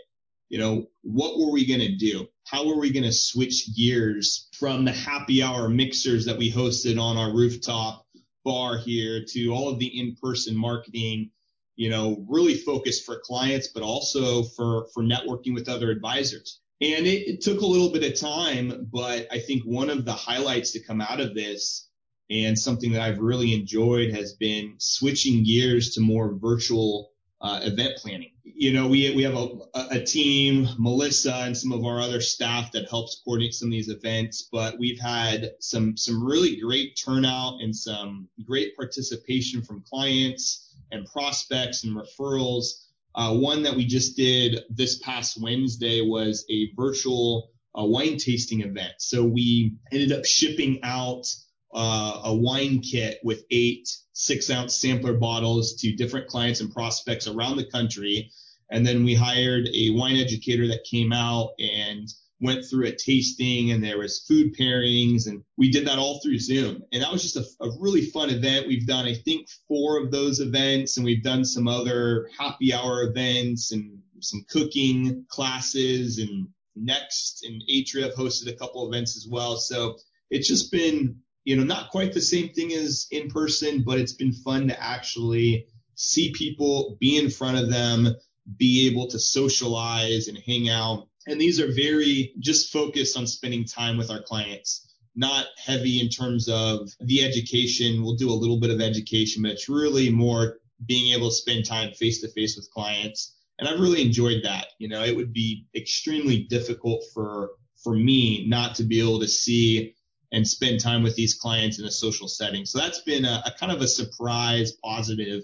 You 0.49 0.59
know, 0.59 0.88
what 1.01 1.38
were 1.39 1.51
we 1.51 1.65
going 1.65 1.81
to 1.81 1.95
do? 1.95 2.27
How 2.45 2.67
were 2.67 2.79
we 2.79 2.91
going 2.91 3.03
to 3.03 3.12
switch 3.12 3.75
gears 3.75 4.49
from 4.57 4.86
the 4.86 4.91
happy 4.91 5.41
hour 5.41 5.69
mixers 5.69 6.25
that 6.25 6.38
we 6.38 6.51
hosted 6.51 6.99
on 6.99 7.17
our 7.17 7.33
rooftop 7.33 8.05
bar 8.43 8.77
here 8.77 9.23
to 9.29 9.49
all 9.49 9.69
of 9.69 9.79
the 9.79 9.99
in-person 9.99 10.55
marketing, 10.55 11.31
you 11.75 11.89
know, 11.89 12.23
really 12.27 12.55
focused 12.55 13.05
for 13.05 13.19
clients, 13.23 13.69
but 13.69 13.83
also 13.83 14.43
for, 14.43 14.88
for 14.93 15.03
networking 15.03 15.53
with 15.53 15.69
other 15.69 15.89
advisors. 15.89 16.59
And 16.81 17.05
it, 17.07 17.27
it, 17.27 17.41
took 17.41 17.62
a 17.62 17.65
little 17.65 17.91
bit 17.91 18.03
of 18.03 18.19
time, 18.19 18.89
but 18.91 19.27
I 19.31 19.39
think 19.39 19.63
one 19.63 19.89
of 19.89 20.05
the 20.05 20.13
highlights 20.13 20.71
to 20.71 20.83
come 20.83 20.99
out 20.99 21.19
of 21.19 21.33
this 21.33 21.88
and 22.29 22.57
something 22.57 22.91
that 22.91 23.01
I've 23.01 23.19
really 23.19 23.53
enjoyed 23.53 24.13
has 24.13 24.33
been 24.33 24.75
switching 24.79 25.43
gears 25.43 25.93
to 25.93 26.01
more 26.01 26.33
virtual 26.36 27.12
uh, 27.41 27.59
event 27.63 27.97
planning. 27.97 28.31
You 28.43 28.73
know, 28.73 28.88
we, 28.88 29.13
we 29.15 29.23
have 29.23 29.36
a, 29.36 29.47
a 29.91 30.03
team, 30.03 30.67
Melissa 30.77 31.36
and 31.36 31.57
some 31.57 31.71
of 31.71 31.86
our 31.86 31.99
other 31.99 32.21
staff 32.21 32.71
that 32.71 32.89
helps 32.89 33.21
coordinate 33.23 33.53
some 33.53 33.67
of 33.67 33.73
these 33.73 33.89
events, 33.89 34.47
but 34.51 34.79
we've 34.79 34.99
had 34.99 35.51
some, 35.59 35.95
some 35.97 36.23
really 36.23 36.59
great 36.59 36.99
turnout 37.03 37.62
and 37.62 37.75
some 37.75 38.27
great 38.45 38.75
participation 38.75 39.62
from 39.62 39.81
clients 39.81 40.75
and 40.91 41.05
prospects 41.07 41.83
and 41.83 41.95
referrals 41.95 42.86
one 43.15 43.63
that 43.63 43.76
we 43.76 43.86
just 43.86 44.15
did 44.15 44.62
this 44.69 44.99
past 44.99 45.41
Wednesday 45.41 46.02
was 46.02 46.45
a 46.49 46.71
virtual 46.76 47.49
a 47.76 47.86
wine 47.86 48.17
tasting 48.17 48.62
event. 48.62 48.93
So 48.99 49.23
we 49.23 49.76
ended 49.91 50.12
up 50.12 50.26
shipping 50.26 50.80
out 50.84 51.26
uh, 51.73 52.21
a 52.26 52.36
wine 52.36 52.82
kit 52.82 53.19
with 53.23 53.43
eight 53.49 53.89
six 54.13 54.49
ounce 54.52 54.76
sampler 54.76 55.13
bottles 55.13 55.76
to 55.78 55.95
different 55.95 56.28
clients 56.28 56.62
and 56.62 56.71
prospects 56.71 57.28
around 57.28 57.58
the 57.58 57.65
country. 57.65 58.32
And 58.69 58.86
then 58.86 59.04
we 59.04 59.15
hired 59.15 59.67
a 59.73 59.89
wine 59.89 60.17
educator 60.17 60.67
that 60.67 60.84
came 60.84 61.12
out 61.12 61.52
and 61.60 62.08
went 62.43 62.65
through 62.65 62.88
a 62.88 62.95
tasting 62.95 63.71
and 63.71 63.82
there 63.82 63.97
was 63.97 64.25
food 64.27 64.53
pairings 64.53 65.27
and 65.27 65.41
we 65.58 65.71
did 65.71 65.88
that 65.88 65.97
all 65.97 66.19
through 66.19 66.38
Zoom. 66.38 66.84
And 66.91 67.01
that 67.01 67.12
was 67.12 67.23
just 67.23 67.38
a, 67.38 67.63
a, 67.63 67.69
really 67.79 68.01
fun 68.01 68.29
event. 68.29 68.67
We've 68.67 68.86
done, 68.86 69.06
I 69.06 69.13
think, 69.13 69.47
four 69.67 69.97
of 69.97 70.12
those 70.12 70.41
events 70.41 70.97
and 70.97 71.06
we've 71.06 71.23
done 71.23 71.45
some 71.45 71.69
other 71.69 72.29
happy 72.38 72.73
hour 72.73 73.03
events 73.03 73.71
and 73.71 73.97
some 74.19 74.45
cooking 74.49 75.25
classes 75.29 76.19
and 76.19 76.49
next 76.75 77.45
and 77.45 77.63
Atria 77.71 78.03
have 78.03 78.15
hosted 78.15 78.49
a 78.49 78.58
couple 78.58 78.88
events 78.91 79.15
as 79.15 79.25
well. 79.25 79.56
So 79.56 79.97
it's 80.29 80.47
just 80.47 80.69
been, 80.69 81.17
you 81.45 81.56
know, 81.56 81.63
not 81.63 81.91
quite 81.91 82.12
the 82.12 82.21
same 82.21 82.49
thing 82.49 82.73
as 82.73 83.08
in 83.10 83.29
person, 83.29 83.84
but 83.86 83.99
it's 83.99 84.13
been 84.13 84.34
fun 84.34 84.67
to 84.67 84.84
actually 84.84 85.67
see 85.95 86.34
people, 86.34 86.97
be 86.99 87.17
in 87.17 87.29
front 87.29 87.58
of 87.58 87.69
them, 87.69 88.15
be 88.58 88.88
able 88.88 89.08
to 89.08 89.19
socialize 89.19 90.27
and 90.27 90.38
hang 90.38 90.67
out 90.67 91.08
and 91.27 91.39
these 91.39 91.59
are 91.59 91.71
very 91.71 92.33
just 92.39 92.71
focused 92.71 93.17
on 93.17 93.27
spending 93.27 93.65
time 93.65 93.97
with 93.97 94.12
our 94.12 94.21
clients, 94.21 94.93
not 95.15 95.45
heavy 95.57 95.99
in 95.99 96.09
terms 96.09 96.49
of 96.49 96.89
the 96.99 97.23
education. 97.23 98.03
We'll 98.03 98.15
do 98.15 98.29
a 98.29 98.33
little 98.33 98.59
bit 98.59 98.71
of 98.71 98.81
education, 98.81 99.43
but 99.43 99.51
it's 99.51 99.69
really 99.69 100.09
more 100.09 100.57
being 100.86 101.13
able 101.13 101.29
to 101.29 101.36
spend 101.36 101.65
time 101.65 101.93
face 101.93 102.21
to 102.21 102.27
face 102.29 102.55
with 102.55 102.69
clients. 102.71 103.36
And 103.59 103.69
I've 103.69 103.79
really 103.79 104.01
enjoyed 104.01 104.43
that. 104.43 104.67
You 104.79 104.89
know, 104.89 105.03
it 105.03 105.15
would 105.15 105.31
be 105.31 105.67
extremely 105.75 106.43
difficult 106.43 107.03
for, 107.13 107.51
for 107.83 107.95
me 107.95 108.45
not 108.47 108.75
to 108.75 108.83
be 108.83 108.99
able 108.99 109.19
to 109.19 109.27
see 109.27 109.95
and 110.33 110.47
spend 110.47 110.79
time 110.79 111.03
with 111.03 111.15
these 111.15 111.36
clients 111.36 111.79
in 111.79 111.86
a 111.86 111.91
social 111.91 112.27
setting. 112.27 112.65
So 112.65 112.79
that's 112.79 113.01
been 113.01 113.23
a, 113.23 113.43
a 113.45 113.51
kind 113.57 113.71
of 113.71 113.81
a 113.81 113.88
surprise 113.88 114.73
positive 114.83 115.43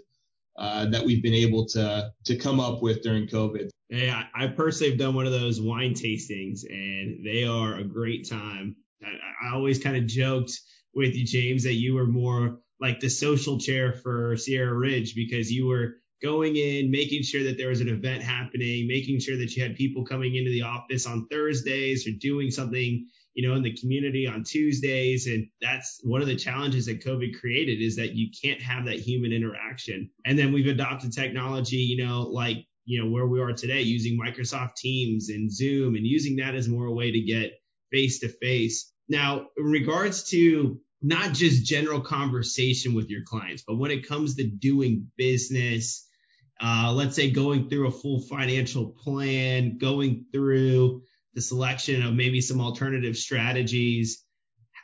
uh, 0.58 0.88
that 0.88 1.06
we've 1.06 1.24
been 1.24 1.34
able 1.34 1.66
to 1.68 2.12
to 2.26 2.36
come 2.36 2.60
up 2.60 2.82
with 2.82 3.02
during 3.02 3.28
COVID. 3.28 3.70
Hey, 3.90 4.10
I, 4.10 4.28
I, 4.36 4.48
personally 4.48 4.92
have 4.92 5.00
done 5.00 5.16
one 5.16 5.26
of 5.26 5.32
those 5.32 5.60
wine 5.60 5.96
tastings, 5.96 6.64
and 6.70 7.26
they 7.26 7.46
are 7.46 7.76
a 7.76 7.84
great 7.84 8.30
time. 8.30 8.76
I, 9.04 9.48
I 9.48 9.56
always 9.56 9.82
kind 9.82 9.98
of 9.98 10.06
joked 10.06 10.60
with 10.94 11.16
you, 11.16 11.26
James, 11.26 11.64
that 11.64 11.74
you 11.74 11.96
were 11.96 12.06
more 12.06 12.60
like 12.80 13.00
the 13.00 13.10
social 13.10 13.60
chair 13.60 13.94
for 13.94 14.38
Sierra 14.38 14.74
Ridge 14.74 15.16
because 15.16 15.52
you 15.52 15.66
were 15.68 15.96
going 16.22 16.56
in, 16.56 16.92
making 16.92 17.24
sure 17.24 17.44
that 17.46 17.58
there 17.58 17.70
was 17.70 17.82
an 17.82 17.90
event 17.90 18.22
happening, 18.22 18.88
making 18.88 19.20
sure 19.20 19.38
that 19.38 19.56
you 19.56 19.64
had 19.64 19.76
people 19.76 20.06
coming 20.06 20.36
into 20.36 20.52
the 20.52 20.64
office 20.64 21.08
on 21.08 21.28
Thursdays 21.28 22.08
or 22.08 22.12
doing 22.12 22.52
something, 22.52 23.08
you 23.34 23.48
know, 23.48 23.56
in 23.56 23.64
the 23.64 23.76
community 23.76 24.28
on 24.28 24.44
Tuesdays. 24.44 25.28
And 25.28 25.48
that's 25.62 26.00
one 26.04 26.22
of 26.22 26.28
the 26.28 26.36
challenges 26.36 26.86
that 26.86 27.04
COVID 27.04 27.40
created 27.40 27.82
is 27.82 27.96
that 27.96 28.14
you 28.14 28.30
can't 28.40 28.62
have 28.62 28.86
that 28.86 29.00
human 29.00 29.32
interaction. 29.32 30.10
And 30.26 30.38
then 30.38 30.52
we've 30.52 30.68
adopted 30.68 31.14
technology, 31.14 31.78
you 31.78 32.06
know, 32.06 32.24
like 32.24 32.66
you 32.90 33.00
know 33.00 33.10
where 33.12 33.28
we 33.28 33.40
are 33.40 33.54
today 33.54 33.82
using 33.82 34.20
Microsoft 34.20 34.76
Teams 34.76 35.30
and 35.30 35.54
Zoom 35.54 35.96
and 35.96 36.08
using 36.08 36.38
that 36.38 36.56
as 36.56 36.68
more 36.68 36.88
a 36.88 36.92
way 36.92 37.12
to 37.12 37.22
get 37.22 37.52
face 37.92 38.20
to 38.22 38.30
face. 38.30 38.92
Now, 39.08 39.46
in 39.56 39.66
regards 39.66 40.30
to 40.32 40.82
not 41.00 41.34
just 41.34 41.66
general 41.66 42.02
conversation 42.02 42.96
with 42.96 43.08
your 43.12 43.22
clients, 43.24 43.64
but 43.66 43.78
when 43.78 43.92
it 43.92 44.08
comes 44.08 44.36
to 44.36 44.44
doing 44.44 45.12
business, 45.18 46.08
uh, 46.60 46.92
let's 46.96 47.16
say 47.16 47.30
going 47.30 47.70
through 47.70 47.88
a 47.88 47.92
full 47.92 48.22
financial 48.24 48.88
plan, 48.88 49.78
going 49.78 50.26
through 50.34 51.04
the 51.36 51.42
selection 51.42 52.02
of 52.02 52.16
maybe 52.16 52.42
some 52.42 52.60
alternative 52.60 53.16
strategies, 53.16 54.26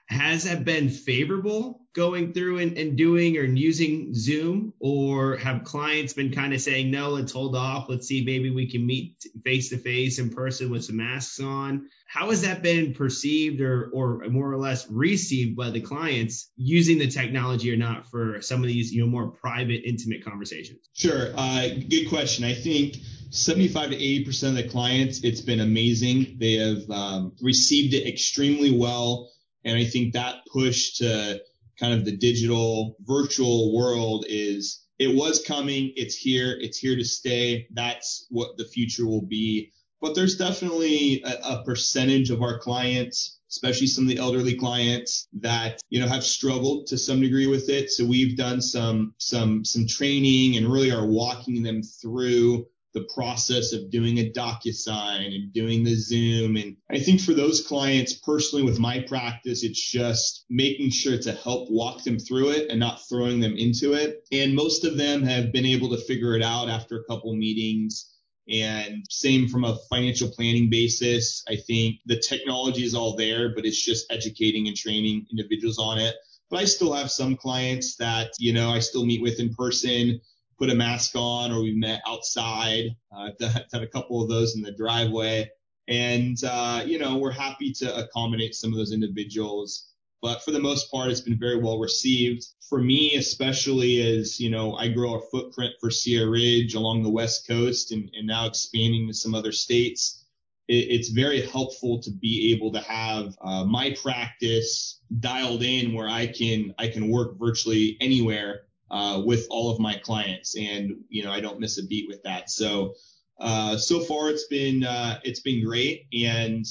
has 0.08 0.44
that 0.44 0.64
been 0.64 0.90
favorable 0.90 1.82
going 1.94 2.34
through 2.34 2.60
and, 2.60 2.78
and, 2.78 2.98
doing 2.98 3.38
or 3.38 3.44
using 3.44 4.14
Zoom, 4.14 4.74
or 4.80 5.38
have 5.38 5.64
clients 5.64 6.14
been 6.14 6.32
kind 6.32 6.54
of 6.54 6.62
saying, 6.62 6.92
no, 6.92 7.10
let's 7.10 7.32
hold 7.32 7.56
off. 7.56 7.88
Let's 7.88 8.08
see, 8.08 8.24
maybe 8.24 8.52
we 8.52 8.70
can 8.70 8.86
meet 8.86 9.26
face 9.44 9.70
to 9.70 9.78
face 9.78 10.20
in 10.20 10.30
person 10.30 10.70
with 10.70 10.84
some 10.84 10.98
masks 10.98 11.40
on. 11.40 11.88
How 12.06 12.30
has 12.30 12.44
that 12.44 12.62
been 12.62 12.94
perceived 12.94 13.62
or, 13.62 13.90
or 13.94 14.26
more 14.30 14.52
or 14.52 14.58
less 14.58 14.90
received 14.92 15.56
by 15.56 15.70
the 15.70 15.82
clients 15.82 16.52
using 16.58 17.00
the 17.00 17.08
technology 17.08 17.74
or 17.74 17.78
not 17.78 18.12
for 18.12 18.42
some 18.42 18.62
of 18.62 18.68
these, 18.68 18.92
you 18.92 19.02
know, 19.02 19.10
more 19.10 19.30
private, 19.30 19.84
intimate 19.86 20.24
conversations? 20.24 20.80
Sure. 20.94 21.30
Uh, 21.36 21.70
good 21.90 22.10
question. 22.10 22.44
I 22.44 22.54
think 22.54 22.98
75 23.32 23.92
to 23.92 23.96
80% 23.96 24.50
of 24.50 24.56
the 24.56 24.68
clients, 24.68 25.24
it's 25.24 25.42
been 25.42 25.62
amazing. 25.62 26.38
They 26.40 26.54
have 26.54 26.90
um, 26.92 27.34
received 27.42 27.94
it 27.94 28.08
extremely 28.08 28.78
well 28.78 29.30
and 29.66 29.78
I 29.78 29.84
think 29.84 30.14
that 30.14 30.46
push 30.52 30.94
to 30.98 31.42
kind 31.80 31.94
of 31.94 32.06
the 32.06 32.16
digital 32.16 32.96
virtual 33.02 33.76
world 33.76 34.26
is 34.30 34.86
it 34.98 35.14
was 35.14 35.44
coming. 35.46 35.92
It's 35.96 36.16
here. 36.16 36.58
It's 36.62 36.78
here 36.78 36.96
to 36.96 37.04
stay. 37.04 37.68
That's 37.74 38.28
what 38.30 38.58
the 38.58 38.64
future 38.66 39.06
will 39.06 39.26
be. 39.26 39.74
But 40.00 40.16
there's 40.16 40.38
definitely 40.38 41.24
a, 41.24 41.56
a 41.56 41.64
percentage 41.66 42.30
of 42.30 42.42
our 42.42 42.60
clients, 42.60 43.40
especially 43.50 43.88
some 43.88 44.06
of 44.06 44.10
the 44.10 44.20
elderly 44.20 44.56
clients 44.56 45.28
that, 45.42 45.82
you 45.90 46.00
know, 46.00 46.08
have 46.08 46.24
struggled 46.24 46.88
to 46.88 46.98
some 46.98 47.20
degree 47.20 47.48
with 47.48 47.70
it. 47.70 47.90
So 47.90 48.06
we've 48.06 48.38
done 48.38 48.62
some, 48.62 49.16
some, 49.18 49.66
some 49.66 49.88
training 49.88 50.58
and 50.58 50.72
really 50.72 50.92
are 50.92 51.06
walking 51.06 51.64
them 51.64 51.82
through 51.82 52.68
the 52.96 53.08
process 53.14 53.74
of 53.74 53.92
doing 53.92 54.18
a 54.18 54.32
DocuSign 54.32 55.36
and 55.36 55.54
doing 55.54 55.84
the 55.84 55.96
Zoom. 55.96 56.56
And 56.56 56.78
I 56.90 56.98
think 56.98 57.22
for 57.22 57.34
those 57.34 57.68
clients 57.68 58.14
personally 58.14 58.64
with 58.64 58.80
my 58.80 59.02
practice, 59.02 59.64
it's 59.64 59.92
just 59.92 60.46
making 60.50 60.90
sure 60.90 61.20
to 61.20 61.34
help 61.34 61.70
walk 61.70 62.04
them 62.04 62.18
through 62.18 62.52
it 62.52 62.72
and 62.72 62.80
not 62.80 63.08
throwing 63.08 63.42
them 63.42 63.56
into 63.58 63.94
it. 63.94 64.26
And 64.32 64.56
most 64.56 64.86
of 64.86 64.98
them 64.98 65.24
have 65.24 65.52
been 65.52 65.66
able 65.66 65.90
to 65.90 65.98
figure 65.98 66.36
it 66.36 66.42
out 66.42 66.70
after 66.70 66.96
a 66.96 67.04
couple 67.04 67.36
meetings. 67.36 68.12
And 68.48 69.04
same 69.10 69.50
from 69.50 69.66
a 69.66 69.78
financial 69.90 70.30
planning 70.30 70.70
basis. 70.70 71.44
I 71.50 71.58
think 71.58 71.98
the 72.06 72.20
technology 72.20 72.86
is 72.86 72.96
all 72.96 73.16
there, 73.16 73.54
but 73.54 73.66
it's 73.66 73.84
just 73.84 74.12
educating 74.12 74.68
and 74.68 74.78
training 74.78 75.26
individuals 75.32 75.80
on 75.80 75.98
it. 75.98 76.16
But 76.50 76.60
I 76.62 76.66
still 76.66 76.94
have 76.94 77.12
some 77.12 77.36
clients 77.36 77.98
that, 77.98 78.30
you 78.40 78.54
know, 78.54 78.70
I 78.70 78.80
still 78.80 79.06
meet 79.06 79.22
with 79.22 79.40
in 79.40 79.54
person 79.54 80.22
put 80.58 80.70
a 80.70 80.76
mask 80.76 81.12
on 81.16 81.52
or 81.52 81.62
we 81.62 81.74
met 81.74 82.02
outside. 82.08 82.96
Uh, 83.16 83.30
I've 83.42 83.70
done 83.70 83.84
a 83.84 83.88
couple 83.88 84.22
of 84.22 84.30
those 84.30 84.56
in 84.56 84.62
the 84.62 84.72
driveway. 84.72 85.50
And, 85.88 86.38
uh, 86.44 86.84
you 86.86 86.98
know, 86.98 87.18
we're 87.18 87.32
happy 87.32 87.72
to 87.74 87.96
accommodate 87.96 88.56
some 88.56 88.72
of 88.72 88.78
those 88.78 88.92
individuals. 88.92 89.88
But 90.22 90.44
for 90.44 90.52
the 90.52 90.60
most 90.60 90.90
part, 90.90 91.12
it's 91.12 91.22
been 91.22 91.38
very 91.38 91.62
well 91.62 91.78
received. 91.78 92.48
For 92.68 92.82
me, 92.82 93.14
especially 93.16 94.02
as, 94.02 94.40
you 94.40 94.50
know, 94.50 94.74
I 94.76 94.88
grow 94.88 95.16
a 95.16 95.22
footprint 95.30 95.74
for 95.80 95.92
Sierra 95.92 96.30
Ridge 96.30 96.74
along 96.74 97.04
the 97.04 97.12
West 97.12 97.48
Coast 97.48 97.92
and, 97.92 98.10
and 98.18 98.26
now 98.26 98.48
expanding 98.48 99.08
to 99.08 99.14
some 99.14 99.36
other 99.36 99.52
states. 99.52 100.26
It's 100.68 101.10
very 101.10 101.46
helpful 101.46 102.02
to 102.02 102.10
be 102.10 102.52
able 102.52 102.72
to 102.72 102.80
have 102.80 103.38
uh, 103.40 103.66
my 103.66 103.96
practice 104.02 105.00
dialed 105.20 105.62
in 105.62 105.94
where 105.94 106.08
I 106.08 106.26
can, 106.26 106.74
I 106.80 106.88
can 106.88 107.12
work 107.12 107.38
virtually 107.38 107.96
anywhere 108.02 108.62
uh, 108.96 109.22
with 109.26 109.46
all 109.50 109.70
of 109.70 109.78
my 109.78 109.96
clients, 109.96 110.56
and 110.56 110.96
you 111.10 111.22
know 111.22 111.30
I 111.30 111.42
don't 111.42 111.60
miss 111.60 111.78
a 111.78 111.86
beat 111.86 112.08
with 112.08 112.24
that. 112.24 112.50
So 112.50 112.94
uh, 113.42 113.76
so 113.76 114.00
far 114.00 114.30
it's 114.30 114.48
been 114.48 114.86
uh, 114.86 115.20
it's 115.26 115.42
been 115.42 115.66
great, 115.66 116.06
and 116.14 116.66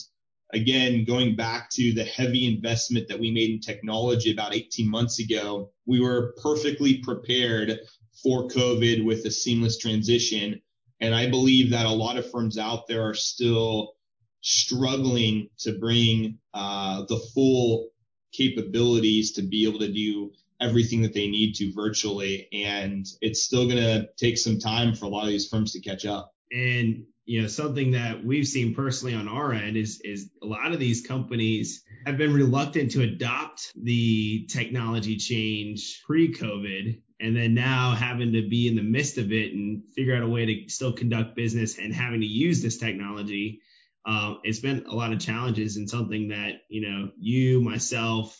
again 0.54 1.04
going 1.04 1.37
back 1.37 1.68
to 1.72 1.92
the 1.92 2.04
heavy 2.04 2.46
investment 2.46 3.08
that 3.08 3.20
we 3.20 3.30
made 3.30 3.50
in 3.50 3.60
technology 3.60 4.32
about 4.32 4.54
18 4.54 4.90
months 4.90 5.18
ago, 5.18 5.70
we 5.84 6.00
were 6.00 6.34
perfectly 6.42 6.98
prepared 6.98 7.78
for 8.22 8.48
COVID 8.48 9.04
with 9.04 9.26
a 9.26 9.30
seamless 9.30 9.76
transition, 9.76 10.62
and 11.00 11.14
I 11.14 11.28
believe 11.28 11.68
that 11.72 11.84
a 11.84 11.90
lot 11.90 12.16
of 12.16 12.30
firms 12.30 12.56
out 12.56 12.87
there 12.88 13.02
are 13.02 13.14
still 13.14 13.96
struggling 14.40 15.50
to 15.58 15.78
bring 15.78 16.38
uh, 16.54 17.04
the 17.06 17.18
full 17.34 17.90
capabilities 18.32 19.32
to 19.32 19.42
be 19.42 19.68
able 19.68 19.78
to 19.80 19.92
do 19.92 20.32
everything 20.60 21.02
that 21.02 21.14
they 21.14 21.28
need 21.28 21.54
to 21.54 21.72
virtually. 21.72 22.48
And 22.52 23.06
it's 23.20 23.42
still 23.42 23.66
going 23.68 23.82
to 23.82 24.08
take 24.16 24.38
some 24.38 24.58
time 24.58 24.94
for 24.94 25.06
a 25.06 25.08
lot 25.08 25.24
of 25.24 25.30
these 25.30 25.48
firms 25.48 25.72
to 25.72 25.80
catch 25.80 26.06
up. 26.06 26.32
And 26.52 27.04
you 27.26 27.40
know 27.40 27.48
something 27.48 27.92
that 27.92 28.24
we've 28.24 28.46
seen 28.46 28.74
personally 28.74 29.14
on 29.14 29.28
our 29.28 29.52
end 29.52 29.76
is 29.76 30.00
is 30.04 30.30
a 30.42 30.46
lot 30.46 30.72
of 30.72 30.78
these 30.78 31.06
companies 31.06 31.82
have 32.06 32.18
been 32.18 32.34
reluctant 32.34 32.90
to 32.92 33.02
adopt 33.02 33.72
the 33.80 34.46
technology 34.50 35.16
change 35.16 36.02
pre-covid 36.06 37.00
and 37.20 37.36
then 37.36 37.54
now 37.54 37.92
having 37.92 38.32
to 38.34 38.46
be 38.48 38.68
in 38.68 38.76
the 38.76 38.82
midst 38.82 39.16
of 39.16 39.32
it 39.32 39.52
and 39.52 39.82
figure 39.94 40.14
out 40.14 40.22
a 40.22 40.28
way 40.28 40.44
to 40.44 40.68
still 40.68 40.92
conduct 40.92 41.34
business 41.34 41.78
and 41.78 41.94
having 41.94 42.20
to 42.20 42.26
use 42.26 42.62
this 42.62 42.76
technology 42.76 43.60
um, 44.06 44.40
it's 44.44 44.60
been 44.60 44.84
a 44.86 44.94
lot 44.94 45.12
of 45.12 45.20
challenges 45.20 45.76
and 45.76 45.88
something 45.88 46.28
that 46.28 46.62
you 46.68 46.86
know 46.86 47.10
you 47.18 47.62
myself 47.62 48.38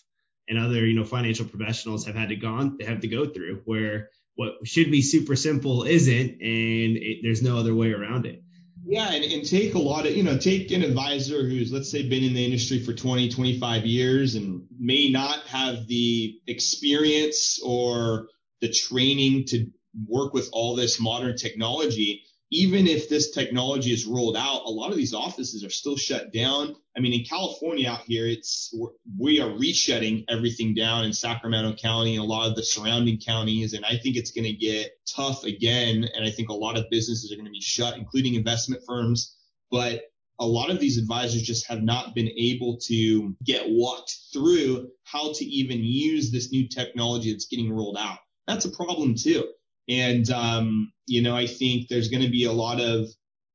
and 0.49 0.59
other 0.59 0.87
you 0.87 0.95
know 0.95 1.05
financial 1.05 1.47
professionals 1.47 2.07
have 2.07 2.15
had 2.15 2.29
to 2.29 2.37
gone 2.37 2.77
They 2.79 2.85
have 2.85 3.01
to 3.01 3.09
go 3.09 3.27
through 3.27 3.63
where 3.65 4.11
what 4.37 4.55
should 4.65 4.91
be 4.91 5.03
super 5.03 5.37
simple 5.37 5.85
isn't 5.85 6.31
and 6.31 6.97
it, 6.97 7.19
there's 7.23 7.43
no 7.43 7.59
other 7.59 7.75
way 7.75 7.93
around 7.93 8.27
it. 8.27 8.43
Yeah, 8.87 9.13
and, 9.13 9.25
and 9.25 9.49
take 9.49 9.75
a 9.75 9.79
lot 9.79 10.07
of, 10.07 10.15
you 10.15 10.23
know, 10.23 10.37
take 10.37 10.71
an 10.71 10.83
advisor 10.83 11.49
who's, 11.49 11.73
let's 11.73 11.91
say, 11.91 12.07
been 12.07 12.23
in 12.23 12.35
the 12.35 12.45
industry 12.45 12.81
for 12.81 12.93
20, 12.93 13.31
25 13.31 13.87
years 13.87 14.35
and 14.35 14.67
may 14.79 15.09
not 15.09 15.41
have 15.47 15.87
the 15.87 16.39
experience 16.47 17.61
or 17.65 18.29
the 18.61 18.71
training 18.71 19.47
to 19.47 19.67
work 20.07 20.35
with 20.35 20.51
all 20.53 20.77
this 20.77 21.01
modern 21.01 21.37
technology 21.37 22.24
even 22.55 22.87
if 22.87 23.09
this 23.09 23.33
technology 23.33 23.93
is 23.93 24.07
rolled 24.07 24.37
out, 24.37 24.63
a 24.65 24.71
lot 24.71 24.93
of 24.93 24.97
these 24.97 25.13
offices 25.13 25.65
are 25.65 25.71
still 25.71 25.97
shut 25.97 26.33
down. 26.33 26.77
I 26.97 27.01
mean, 27.01 27.13
in 27.13 27.25
California 27.25 27.91
out 27.91 28.03
here, 28.03 28.29
it's 28.29 28.73
we 29.19 29.41
are 29.41 29.51
reshutting 29.51 30.25
everything 30.29 30.73
down 30.73 31.05
in 31.05 31.13
Sacramento 31.13 31.75
County 31.75 32.15
and 32.15 32.23
a 32.23 32.27
lot 32.27 32.49
of 32.49 32.55
the 32.55 32.63
surrounding 32.63 33.19
counties, 33.19 33.73
and 33.73 33.85
I 33.85 33.97
think 33.97 34.17
it's 34.17 34.31
going 34.31 34.45
to 34.45 34.53
get 34.53 34.93
tough 35.05 35.43
again. 35.43 36.09
And 36.15 36.25
I 36.25 36.31
think 36.31 36.49
a 36.49 36.55
lot 36.55 36.79
of 36.79 36.89
businesses 36.93 37.33
are 37.33 37.35
going 37.35 37.47
to 37.47 37.51
be 37.51 37.61
shut, 37.61 37.99
including 37.99 38.35
investment 38.35 38.85
firms. 38.87 39.37
But 39.73 40.03
a 40.39 40.47
lot 40.47 40.71
of 40.71 40.79
these 40.79 40.97
advisors 40.97 41.43
just 41.43 41.67
have 41.67 41.83
not 41.83 42.15
been 42.15 42.29
able 42.37 42.79
to 42.85 43.35
get 43.43 43.65
walked 43.67 44.17
through 44.33 44.91
how 45.03 45.33
to 45.33 45.45
even 45.45 45.83
use 45.83 46.31
this 46.31 46.53
new 46.53 46.69
technology 46.69 47.33
that's 47.33 47.47
getting 47.47 47.73
rolled 47.73 47.97
out. 47.99 48.19
That's 48.47 48.65
a 48.65 48.71
problem 48.71 49.17
too. 49.17 49.49
And, 49.89 50.29
um, 50.31 50.93
you 51.07 51.23
know, 51.23 51.37
I 51.37 51.47
think 51.47 51.89
there's 51.89 52.09
going 52.09 52.23
to 52.23 52.31
be 52.31 52.45
a 52.45 52.53
lot 52.53 52.81
of, 52.81 53.07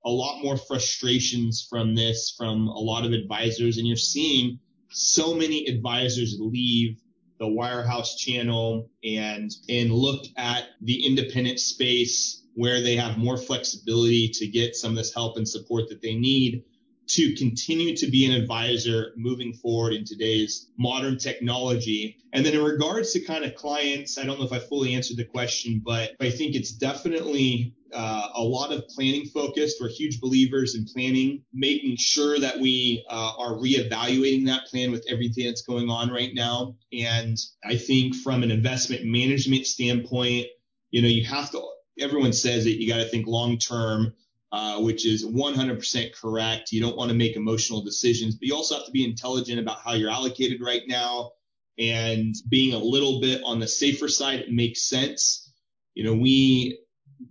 a 0.05 0.09
lot 0.09 0.41
more 0.41 0.57
frustrations 0.57 1.67
from 1.69 1.95
this 1.95 2.33
from 2.37 2.67
a 2.67 2.79
lot 2.79 3.05
of 3.05 3.11
advisors. 3.11 3.77
And 3.77 3.87
you're 3.87 3.97
seeing 3.97 4.59
so 4.89 5.33
many 5.33 5.65
advisors 5.67 6.37
leave 6.39 6.97
the 7.39 7.45
wirehouse 7.45 8.17
channel 8.17 8.89
and, 9.03 9.51
and 9.69 9.91
look 9.91 10.25
at 10.37 10.65
the 10.81 11.05
independent 11.05 11.59
space 11.59 12.43
where 12.55 12.81
they 12.81 12.95
have 12.95 13.17
more 13.17 13.37
flexibility 13.37 14.29
to 14.29 14.47
get 14.47 14.75
some 14.75 14.91
of 14.91 14.97
this 14.97 15.13
help 15.13 15.37
and 15.37 15.47
support 15.47 15.87
that 15.89 16.01
they 16.01 16.15
need 16.15 16.63
to 17.09 17.33
continue 17.35 17.95
to 17.97 18.07
be 18.07 18.25
an 18.25 18.39
advisor 18.39 19.13
moving 19.17 19.51
forward 19.53 19.93
in 19.93 20.05
today's 20.05 20.69
modern 20.77 21.17
technology. 21.17 22.17
And 22.33 22.45
then 22.45 22.53
in 22.53 22.63
regards 22.63 23.13
to 23.13 23.21
kind 23.21 23.43
of 23.43 23.55
clients, 23.55 24.19
I 24.19 24.25
don't 24.25 24.39
know 24.39 24.45
if 24.45 24.53
I 24.53 24.59
fully 24.59 24.93
answered 24.93 25.17
the 25.17 25.25
question, 25.25 25.81
but 25.83 26.11
I 26.19 26.29
think 26.29 26.55
it's 26.55 26.71
definitely 26.71 27.73
uh, 27.91 28.27
a 28.35 28.43
lot 28.43 28.71
of 28.71 28.87
planning 28.89 29.25
focused. 29.25 29.77
We're 29.81 29.89
huge 29.89 30.21
believers 30.21 30.75
in 30.75 30.85
planning, 30.85 31.43
making 31.51 31.97
sure 31.97 32.39
that 32.39 32.59
we 32.59 33.03
uh, 33.09 33.31
are 33.39 33.53
reevaluating 33.53 34.45
that 34.45 34.67
plan 34.67 34.91
with 34.91 35.03
everything 35.09 35.47
that's 35.47 35.63
going 35.63 35.89
on 35.89 36.11
right 36.11 36.33
now. 36.35 36.75
And 36.93 37.37
I 37.65 37.75
think 37.77 38.15
from 38.17 38.43
an 38.43 38.51
investment 38.51 39.05
management 39.05 39.65
standpoint, 39.65 40.45
you 40.91 41.01
know, 41.01 41.07
you 41.07 41.25
have 41.25 41.49
to, 41.51 41.63
everyone 41.99 42.33
says 42.33 42.65
that 42.65 42.79
you 42.79 42.87
got 42.87 42.97
to 42.97 43.09
think 43.09 43.25
long 43.25 43.57
term 43.57 44.13
Uh, 44.51 44.79
which 44.81 45.05
is 45.05 45.27
100% 45.27 46.11
correct. 46.15 46.71
You 46.71 46.81
don't 46.81 46.97
want 46.97 47.09
to 47.09 47.15
make 47.15 47.35
emotional 47.35 47.83
decisions, 47.83 48.33
but 48.33 48.47
you 48.47 48.55
also 48.55 48.77
have 48.77 48.85
to 48.87 48.91
be 48.91 49.05
intelligent 49.05 49.59
about 49.59 49.81
how 49.81 49.93
you're 49.93 50.09
allocated 50.09 50.59
right 50.59 50.81
now 50.87 51.33
and 51.79 52.35
being 52.49 52.73
a 52.73 52.77
little 52.77 53.21
bit 53.21 53.41
on 53.45 53.59
the 53.59 53.67
safer 53.67 54.09
side 54.09 54.45
makes 54.49 54.83
sense. 54.83 55.53
You 55.95 56.03
know, 56.03 56.13
we 56.13 56.77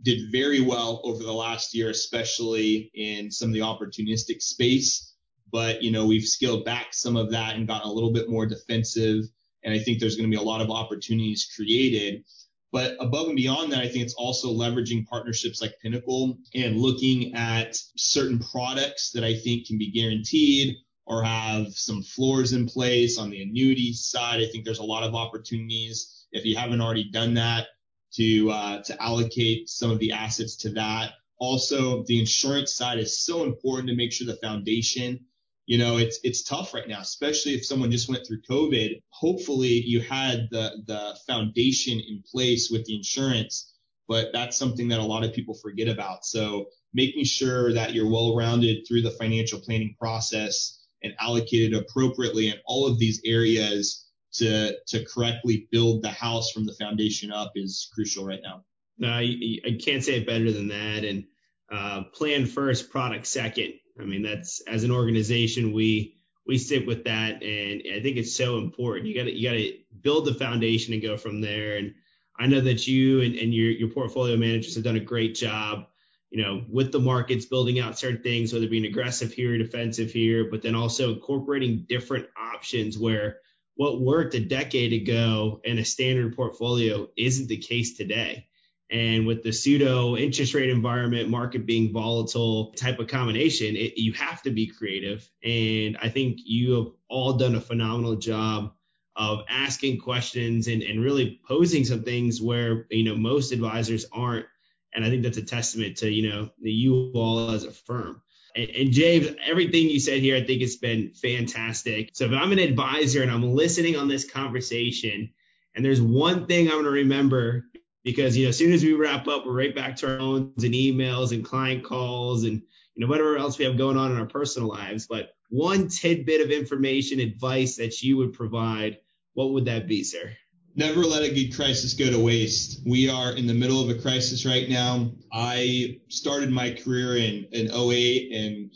did 0.02 0.33
very 0.33 0.61
well 0.61 1.00
over 1.04 1.22
the 1.22 1.33
last 1.33 1.74
year, 1.74 1.90
especially 1.90 2.90
in 2.94 3.31
some 3.31 3.50
of 3.50 3.54
the 3.54 3.61
opportunistic 3.61 4.40
space, 4.40 5.14
but 5.52 5.83
you 5.83 5.90
know, 5.90 6.07
we've 6.07 6.24
scaled 6.24 6.64
back 6.64 6.88
some 6.92 7.16
of 7.16 7.31
that 7.33 7.57
and 7.57 7.68
gotten 7.68 7.88
a 7.88 7.92
little 7.92 8.12
bit 8.12 8.31
more 8.31 8.46
defensive. 8.46 9.24
And 9.64 9.74
I 9.74 9.78
think 9.78 9.98
there's 9.98 10.16
going 10.16 10.31
to 10.31 10.35
be 10.35 10.40
a 10.40 10.46
lot 10.46 10.62
of 10.62 10.70
opportunities 10.70 11.50
created. 11.54 12.24
But 12.70 12.96
above 13.00 13.28
and 13.28 13.37
beyond 13.37 13.72
that, 13.72 13.81
I 13.81 13.88
think 13.88 14.04
it's 14.04 14.14
also 14.14 14.52
leveraging 14.52 15.07
partnerships 15.07 15.62
like 15.62 15.78
Pinnacle 15.81 16.38
and 16.54 16.78
looking 16.78 17.35
at 17.35 17.76
certain 17.96 18.38
products 18.38 19.11
that 19.12 19.24
I 19.24 19.38
think 19.38 19.66
can 19.66 19.78
be 19.78 19.90
guaranteed 19.90 20.76
or 21.07 21.22
have 21.22 21.72
some 21.72 22.02
floors 22.02 22.52
in 22.52 22.66
place 22.66 23.18
on 23.18 23.31
the 23.31 23.42
annuity 23.42 23.94
side. 23.94 24.42
I 24.42 24.46
think 24.46 24.64
there's 24.64 24.81
a 24.81 24.85
lot 24.85 25.02
of 25.02 25.14
opportunities 25.14 26.26
if 26.33 26.44
you 26.44 26.57
haven't 26.57 26.83
already 26.83 27.11
done 27.11 27.35
that 27.35 27.68
to 28.14 28.50
uh, 28.50 28.83
to 28.83 29.02
allocate 29.02 29.68
some 29.68 29.90
of 29.90 29.98
the 29.98 30.12
assets 30.12 30.57
to 30.57 30.70
that. 30.70 31.12
Also, 31.38 32.02
the 32.04 32.18
insurance 32.18 32.74
side 32.74 32.98
is 32.98 33.18
so 33.24 33.44
important 33.44 33.88
to 33.88 33.94
make 33.94 34.12
sure 34.12 34.26
the 34.26 34.37
foundation 34.42 35.24
you 35.68 35.76
know, 35.76 35.98
it's 35.98 36.18
it's 36.24 36.42
tough 36.42 36.72
right 36.72 36.88
now, 36.88 37.00
especially 37.00 37.52
if 37.52 37.66
someone 37.66 37.90
just 37.90 38.09
went 38.09 38.26
through 38.26 38.40
COVID. 38.50 39.02
Hopefully, 39.11 39.83
you 39.85 40.00
had 40.00 40.48
the 40.50 40.83
the 40.87 41.14
foundation 41.26 42.00
in 42.00 42.24
place 42.33 42.70
with 42.72 42.87
the 42.87 42.96
insurance, 42.96 43.74
but 44.09 44.28
that's 44.33 44.57
something 44.57 44.88
that 44.88 44.98
a 44.98 45.04
lot 45.04 45.24
of 45.24 45.35
people 45.35 45.54
forget 45.54 45.87
about. 45.87 46.24
So 46.24 46.70
making 46.94 47.24
sure 47.24 47.74
that 47.74 47.92
you're 47.92 48.11
well 48.11 48.35
rounded 48.35 48.87
through 48.88 49.02
the 49.02 49.11
financial 49.11 49.61
planning 49.61 49.94
process 50.00 50.83
and 51.02 51.12
allocated 51.20 51.74
appropriately 51.74 52.48
in 52.48 52.54
all 52.64 52.87
of 52.87 52.98
these 52.98 53.20
areas 53.26 54.07
to 54.37 54.74
to 54.87 55.04
correctly 55.04 55.68
build 55.70 56.02
the 56.02 56.09
house 56.09 56.50
from 56.50 56.64
the 56.64 56.74
foundation 56.81 57.31
up 57.31 57.52
is 57.57 57.90
crucial 57.92 58.24
right 58.24 58.40
now. 58.42 58.64
No, 58.96 59.11
I, 59.11 59.37
I 59.66 59.78
can't 59.78 60.02
say 60.02 60.16
it 60.16 60.26
better 60.26 60.50
than 60.50 60.68
that. 60.68 61.04
And 61.04 61.24
uh, 61.70 62.04
plan 62.12 62.46
first, 62.46 62.90
product 62.90 63.26
second. 63.26 63.74
I 64.00 64.04
mean, 64.04 64.22
that's 64.22 64.61
as 64.62 64.85
an 64.85 64.90
organization, 64.90 65.72
we 65.72 66.14
we 66.46 66.57
stick 66.57 66.87
with 66.87 67.04
that, 67.04 67.42
and 67.42 67.83
I 67.94 68.00
think 68.00 68.16
it's 68.16 68.35
so 68.35 68.59
important. 68.59 69.07
You 69.07 69.14
got 69.14 69.24
to 69.24 69.33
you 69.33 69.48
got 69.48 69.57
to 69.57 69.72
build 70.00 70.24
the 70.24 70.35
foundation 70.35 70.94
and 70.94 71.02
go 71.02 71.16
from 71.16 71.40
there. 71.40 71.76
And 71.76 71.94
I 72.38 72.46
know 72.46 72.61
that 72.61 72.87
you 72.87 73.20
and, 73.20 73.35
and 73.35 73.52
your 73.52 73.70
your 73.70 73.90
portfolio 73.90 74.37
managers 74.37 74.74
have 74.76 74.85
done 74.85 74.96
a 74.96 75.00
great 75.00 75.35
job, 75.35 75.87
you 76.31 76.42
know, 76.42 76.64
with 76.70 76.90
the 76.90 77.00
markets 77.00 77.44
building 77.44 77.81
out 77.81 77.98
certain 77.98 78.22
things, 78.22 78.52
whether 78.52 78.68
being 78.68 78.87
aggressive 78.87 79.33
here, 79.33 79.59
defensive 79.59 80.11
here, 80.11 80.48
but 80.50 80.62
then 80.62 80.74
also 80.74 81.12
incorporating 81.12 81.85
different 81.87 82.26
options 82.37 82.98
where 82.98 83.38
what 83.74 84.00
worked 84.00 84.35
a 84.35 84.40
decade 84.40 84.92
ago 84.92 85.61
in 85.64 85.78
a 85.78 85.85
standard 85.85 86.35
portfolio 86.35 87.09
isn't 87.16 87.48
the 87.48 87.59
case 87.59 87.96
today. 87.96 88.46
And 88.90 89.27
with 89.27 89.42
the 89.42 89.53
pseudo 89.53 90.16
interest 90.16 90.55
rate 90.55 90.70
environment, 90.70 91.29
market 91.29 91.66
being 91.66 91.92
volatile 91.92 92.72
type 92.72 92.98
of 92.98 93.09
combination, 93.09 93.77
it, 93.77 93.98
you 93.98 94.14
have 94.14 94.40
to 94.42 94.51
be 94.51 94.66
creative. 94.66 95.29
And 95.44 95.98
I 96.01 96.09
think 96.09 96.38
you 96.44 96.72
have 96.72 96.87
all 97.09 97.35
done 97.35 97.55
a 97.55 97.61
phenomenal 97.61 98.16
job 98.16 98.72
of 99.14 99.42
asking 99.48 100.01
questions 100.01 100.68
and, 100.68 100.83
and 100.83 101.03
really 101.03 101.40
posing 101.46 101.85
some 101.85 102.03
things 102.03 102.40
where, 102.40 102.87
you 102.90 103.05
know, 103.05 103.16
most 103.16 103.53
advisors 103.53 104.07
aren't. 104.11 104.46
And 104.94 105.05
I 105.05 105.11
think 105.11 105.22
that's 105.22 105.37
a 105.37 105.42
testament 105.42 105.98
to, 105.98 106.11
you 106.11 106.31
know, 106.31 106.51
you 106.59 107.11
all 107.14 107.51
as 107.51 107.64
a 107.64 107.72
firm. 107.72 108.22
And, 108.57 108.70
and 108.70 108.92
James, 108.92 109.29
everything 109.44 109.90
you 109.90 110.01
said 110.01 110.20
here, 110.20 110.37
I 110.37 110.44
think 110.44 110.62
it's 110.62 110.77
been 110.77 111.11
fantastic. 111.11 112.11
So 112.14 112.24
if 112.24 112.33
I'm 112.33 112.53
an 112.53 112.59
advisor 112.59 113.20
and 113.20 113.31
I'm 113.31 113.55
listening 113.55 113.96
on 113.96 114.09
this 114.09 114.29
conversation, 114.31 115.31
and 115.74 115.85
there's 115.85 116.01
one 116.01 116.46
thing 116.46 116.68
I'm 116.68 116.74
going 116.74 116.85
to 116.85 116.90
remember 116.90 117.66
because 118.04 118.37
you 118.37 118.44
know 118.44 118.50
as 118.50 118.58
soon 118.58 118.72
as 118.72 118.82
we 118.82 118.92
wrap 118.94 119.26
up 119.28 119.44
we're 119.44 119.52
right 119.52 119.74
back 119.74 119.96
to 119.96 120.11
our 120.11 120.18
phones 120.18 120.64
and 120.64 120.74
emails 120.74 121.32
and 121.32 121.44
client 121.44 121.84
calls 121.84 122.44
and 122.44 122.62
you 122.94 123.06
know 123.06 123.11
whatever 123.11 123.37
else 123.37 123.58
we 123.58 123.64
have 123.64 123.78
going 123.78 123.96
on 123.96 124.11
in 124.11 124.18
our 124.18 124.26
personal 124.26 124.68
lives. 124.68 125.06
But 125.06 125.30
one 125.50 125.88
tidbit 125.88 126.40
of 126.40 126.50
information 126.50 127.20
advice 127.20 127.76
that 127.76 128.02
you 128.02 128.16
would 128.16 128.32
provide 128.32 128.98
what 129.34 129.52
would 129.52 129.66
that 129.66 129.87
be 129.87 130.02
sir? 130.02 130.32
Never 130.74 131.00
let 131.00 131.22
a 131.22 131.32
good 131.32 131.54
crisis 131.54 131.94
go 131.94 132.11
to 132.11 132.18
waste. 132.18 132.80
We 132.87 133.08
are 133.08 133.32
in 133.32 133.46
the 133.46 133.54
middle 133.54 133.80
of 133.80 133.88
a 133.88 134.00
crisis 134.00 134.44
right 134.44 134.68
now. 134.68 135.11
I 135.32 136.00
started 136.08 136.50
my 136.50 136.72
career 136.72 137.16
in, 137.16 137.46
in 137.52 137.70
08 137.72 138.32
and 138.32 138.70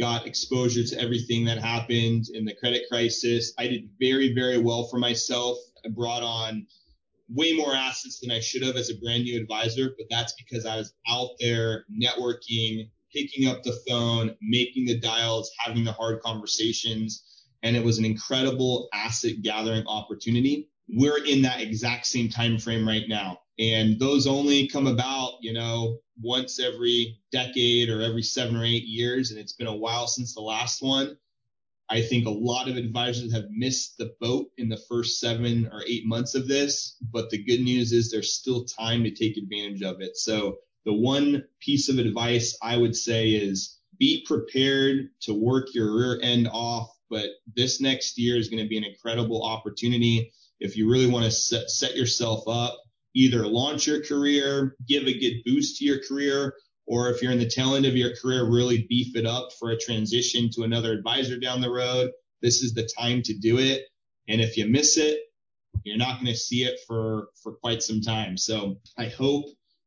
got 0.00 0.26
exposure 0.26 0.84
to 0.84 1.00
everything 1.00 1.44
that 1.44 1.58
happened 1.58 2.26
in 2.34 2.44
the 2.44 2.54
credit 2.54 2.82
crisis. 2.90 3.52
I 3.58 3.68
did 3.68 3.88
very 4.00 4.34
very 4.34 4.58
well 4.58 4.88
for 4.88 4.98
myself. 4.98 5.58
I 5.84 5.88
brought 5.88 6.22
on 6.22 6.66
way 7.28 7.54
more 7.54 7.74
assets 7.74 8.20
than 8.20 8.30
I 8.30 8.40
should 8.40 8.62
have 8.62 8.76
as 8.76 8.90
a 8.90 8.96
brand 8.96 9.24
new 9.24 9.40
advisor, 9.40 9.94
but 9.96 10.06
that's 10.10 10.34
because 10.34 10.66
I 10.66 10.76
was 10.76 10.92
out 11.08 11.30
there 11.40 11.84
networking, 11.90 12.90
picking 13.12 13.48
up 13.48 13.62
the 13.62 13.78
phone, 13.88 14.36
making 14.40 14.86
the 14.86 14.98
dials, 14.98 15.50
having 15.58 15.84
the 15.84 15.92
hard 15.92 16.20
conversations. 16.22 17.24
And 17.62 17.76
it 17.76 17.84
was 17.84 17.98
an 17.98 18.04
incredible 18.04 18.88
asset 18.92 19.42
gathering 19.42 19.86
opportunity. 19.86 20.68
We're 20.88 21.24
in 21.24 21.42
that 21.42 21.60
exact 21.60 22.06
same 22.06 22.28
time 22.28 22.58
frame 22.58 22.86
right 22.86 23.08
now. 23.08 23.38
And 23.58 23.98
those 24.00 24.26
only 24.26 24.66
come 24.68 24.86
about, 24.86 25.34
you 25.40 25.52
know, 25.52 25.98
once 26.20 26.58
every 26.58 27.18
decade 27.30 27.88
or 27.88 28.02
every 28.02 28.22
seven 28.22 28.56
or 28.56 28.64
eight 28.64 28.84
years. 28.84 29.30
And 29.30 29.38
it's 29.38 29.52
been 29.52 29.66
a 29.66 29.76
while 29.76 30.06
since 30.06 30.34
the 30.34 30.40
last 30.40 30.82
one. 30.82 31.16
I 31.92 32.00
think 32.00 32.26
a 32.26 32.30
lot 32.30 32.70
of 32.70 32.78
advisors 32.78 33.34
have 33.34 33.50
missed 33.50 33.98
the 33.98 34.14
boat 34.18 34.46
in 34.56 34.70
the 34.70 34.80
first 34.88 35.20
seven 35.20 35.68
or 35.70 35.82
eight 35.86 36.06
months 36.06 36.34
of 36.34 36.48
this, 36.48 36.96
but 37.12 37.28
the 37.28 37.44
good 37.44 37.60
news 37.60 37.92
is 37.92 38.10
there's 38.10 38.32
still 38.32 38.64
time 38.64 39.04
to 39.04 39.10
take 39.10 39.36
advantage 39.36 39.82
of 39.82 40.00
it. 40.00 40.16
So 40.16 40.56
the 40.86 40.94
one 40.94 41.44
piece 41.60 41.90
of 41.90 41.98
advice 41.98 42.56
I 42.62 42.78
would 42.78 42.96
say 42.96 43.32
is 43.32 43.78
be 43.98 44.24
prepared 44.26 45.10
to 45.24 45.34
work 45.34 45.74
your 45.74 45.94
rear 45.94 46.18
end 46.22 46.48
off, 46.50 46.88
but 47.10 47.26
this 47.54 47.78
next 47.78 48.16
year 48.16 48.38
is 48.38 48.48
going 48.48 48.62
to 48.62 48.68
be 48.70 48.78
an 48.78 48.84
incredible 48.84 49.42
opportunity. 49.44 50.32
If 50.60 50.78
you 50.78 50.90
really 50.90 51.10
want 51.10 51.26
to 51.26 51.30
set, 51.30 51.68
set 51.68 51.94
yourself 51.94 52.48
up, 52.48 52.74
either 53.14 53.46
launch 53.46 53.86
your 53.86 54.02
career, 54.02 54.76
give 54.88 55.06
a 55.06 55.18
good 55.18 55.42
boost 55.44 55.76
to 55.76 55.84
your 55.84 55.98
career, 56.08 56.54
or 56.86 57.10
if 57.10 57.22
you're 57.22 57.32
in 57.32 57.38
the 57.38 57.48
tail 57.48 57.74
end 57.74 57.86
of 57.86 57.96
your 57.96 58.14
career, 58.16 58.44
really 58.44 58.86
beef 58.88 59.16
it 59.16 59.26
up 59.26 59.50
for 59.58 59.70
a 59.70 59.78
transition 59.78 60.50
to 60.54 60.62
another 60.62 60.92
advisor 60.92 61.38
down 61.38 61.60
the 61.60 61.70
road. 61.70 62.10
This 62.40 62.62
is 62.62 62.74
the 62.74 62.88
time 62.98 63.22
to 63.22 63.34
do 63.38 63.58
it. 63.58 63.82
And 64.28 64.40
if 64.40 64.56
you 64.56 64.66
miss 64.66 64.96
it, 64.96 65.20
you're 65.84 65.96
not 65.96 66.20
going 66.20 66.32
to 66.32 66.36
see 66.36 66.64
it 66.64 66.78
for, 66.86 67.28
for 67.42 67.52
quite 67.52 67.82
some 67.82 68.00
time. 68.00 68.36
So 68.36 68.76
I 68.98 69.06
hope 69.06 69.46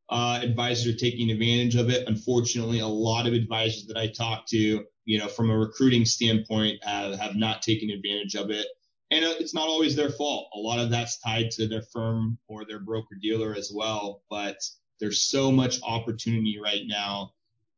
uh, 0.09 0.39
advisors 0.41 0.93
are 0.93 0.97
taking 0.97 1.31
advantage 1.31 1.75
of 1.75 1.89
it. 1.89 2.07
Unfortunately, 2.07 2.79
a 2.79 2.87
lot 2.87 3.27
of 3.27 3.33
advisors 3.33 3.87
that 3.87 3.97
I 3.97 4.07
talk 4.07 4.45
to, 4.49 4.83
you 5.05 5.19
know, 5.19 5.27
from 5.27 5.49
a 5.49 5.57
recruiting 5.57 6.05
standpoint, 6.05 6.79
uh, 6.85 7.17
have 7.17 7.35
not 7.35 7.61
taken 7.61 7.89
advantage 7.89 8.35
of 8.35 8.49
it. 8.51 8.67
And 9.11 9.23
uh, 9.23 9.33
it's 9.39 9.53
not 9.53 9.67
always 9.67 9.95
their 9.95 10.09
fault. 10.09 10.49
A 10.55 10.59
lot 10.59 10.79
of 10.79 10.89
that's 10.89 11.19
tied 11.19 11.51
to 11.51 11.67
their 11.67 11.83
firm 11.93 12.37
or 12.47 12.65
their 12.65 12.79
broker 12.79 13.15
dealer 13.21 13.55
as 13.55 13.71
well. 13.73 14.23
But 14.29 14.57
there's 14.99 15.21
so 15.29 15.51
much 15.51 15.81
opportunity 15.83 16.57
right 16.63 16.83
now. 16.85 17.31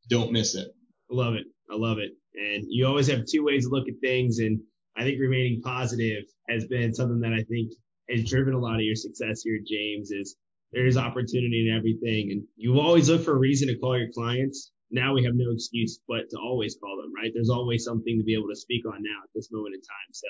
Don't 0.10 0.32
miss 0.32 0.56
it. 0.56 0.68
I 1.12 1.16
love 1.16 1.36
it. 1.36 1.46
I 1.70 1.76
love 1.76 1.98
it. 2.00 2.12
And 2.36 2.66
you 2.70 2.86
always 2.86 3.08
have 3.08 3.26
two 3.26 3.44
ways 3.44 3.66
to 3.66 3.72
look 3.72 3.88
at 3.88 3.96
things. 4.02 4.40
And 4.40 4.60
I 4.96 5.04
think 5.04 5.20
remaining 5.20 5.62
positive 5.62 6.24
has 6.50 6.66
been 6.68 6.94
something 6.94 7.20
that 7.22 7.34
I 7.34 7.44
think 7.44 7.72
has 8.10 8.30
driven 8.30 8.54
a 8.54 8.60
lot 8.60 8.76
of 8.76 8.82
your 8.82 8.96
success 8.96 9.42
here, 9.44 9.60
James, 9.68 10.12
is 10.12 10.36
there's 10.72 10.98
opportunity 10.98 11.68
in 11.68 11.76
everything. 11.76 12.32
And 12.32 12.44
you 12.56 12.80
always 12.80 13.10
look 13.10 13.24
for 13.24 13.36
a 13.36 13.40
reason 13.40 13.68
to 13.70 13.78
call 13.78 13.98
your 13.98 14.12
clients. 14.14 14.72
Now 14.92 15.14
we 15.14 15.24
have 15.26 15.34
no 15.36 15.52
excuse 15.52 16.00
but 16.08 16.30
to 16.30 16.38
always 16.38 16.78
call 16.82 16.98
them, 17.02 17.12
right? 17.14 17.32
There's 17.34 17.50
always 17.50 17.84
something 17.84 18.18
to 18.18 18.24
be 18.24 18.34
able 18.34 18.50
to 18.50 18.56
speak 18.56 18.86
on 18.86 19.02
now 19.04 19.24
at 19.24 19.30
this 19.36 19.50
moment 19.52 19.76
in 19.76 19.82
time. 19.82 20.12
So 20.14 20.28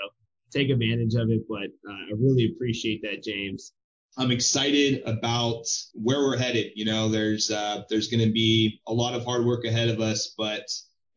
take 0.52 0.70
advantage 0.70 1.14
of 1.16 1.30
it. 1.30 1.42
But 1.48 1.70
uh, 1.88 1.94
I 1.94 2.14
really 2.18 2.52
appreciate 2.56 3.02
that, 3.04 3.24
James. 3.24 3.74
I'm 4.18 4.32
excited 4.32 5.04
about 5.06 5.66
where 5.94 6.20
we're 6.20 6.38
headed. 6.38 6.72
You 6.76 6.86
know, 6.86 7.10
there's 7.10 7.52
uh, 7.52 7.84
there's 7.90 8.08
going 8.08 8.26
to 8.26 8.32
be 8.32 8.82
a 8.88 8.94
lot 8.94 9.14
of 9.14 9.26
hard 9.26 9.46
work 9.46 9.66
ahead 9.66 9.90
of 9.90 10.02
us, 10.02 10.34
but 10.38 10.64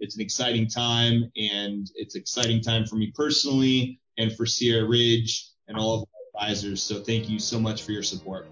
it's 0.00 0.16
an 0.16 0.22
exciting 0.22 0.68
time, 0.68 1.30
and 1.36 1.90
it's 1.94 2.14
exciting 2.14 2.62
time 2.62 2.86
for 2.86 2.96
me 2.96 3.12
personally 3.14 4.00
and 4.18 4.32
for 4.32 4.46
Sierra 4.46 4.86
Ridge 4.86 5.48
and 5.68 5.78
all 5.78 5.94
of 5.94 6.00
our 6.00 6.42
advisors. 6.42 6.82
So 6.82 7.00
thank 7.00 7.28
you 7.28 7.38
so 7.38 7.60
much 7.60 7.82
for 7.82 7.92
your 7.92 8.02
support. 8.02 8.48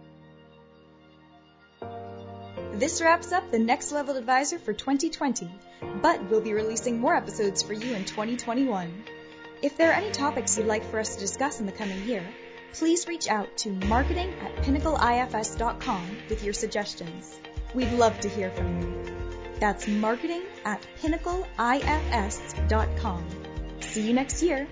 This 2.75 3.03
wraps 3.03 3.33
up 3.33 3.51
the 3.51 3.59
Next 3.59 3.91
Level 3.91 4.17
Advisor 4.17 4.59
for 4.59 4.73
2020, 4.73 5.51
but 6.01 6.31
we'll 6.31 6.41
be 6.41 6.53
releasing 6.53 7.01
more 7.01 7.15
episodes 7.15 7.61
for 7.63 7.73
you 7.73 7.95
in 7.95 8.05
2021. 8.05 9.05
If 9.63 9.77
there 9.77 9.91
are 9.91 9.95
any 9.95 10.13
topics 10.13 10.57
you'd 10.57 10.69
like 10.69 10.85
for 10.85 11.01
us 11.01 11.15
to 11.15 11.21
discuss 11.21 11.59
in 11.59 11.67
the 11.67 11.73
coming 11.73 12.05
year, 12.05 12.23
please 12.73 13.09
reach 13.09 13.29
out 13.29 13.57
to 13.59 13.71
marketing 13.87 14.33
at 14.41 14.57
pinnacleifs.com 14.57 16.17
with 16.29 16.43
your 16.45 16.53
suggestions. 16.53 17.39
We'd 17.75 17.93
love 17.93 18.19
to 18.21 18.29
hear 18.29 18.51
from 18.51 18.81
you. 18.81 18.95
That's 19.61 19.87
marketing 19.89 20.43
at 20.65 20.85
pinnacleifs.com. 21.01 23.25
See 23.81 24.07
you 24.07 24.13
next 24.13 24.43
year. 24.43 24.69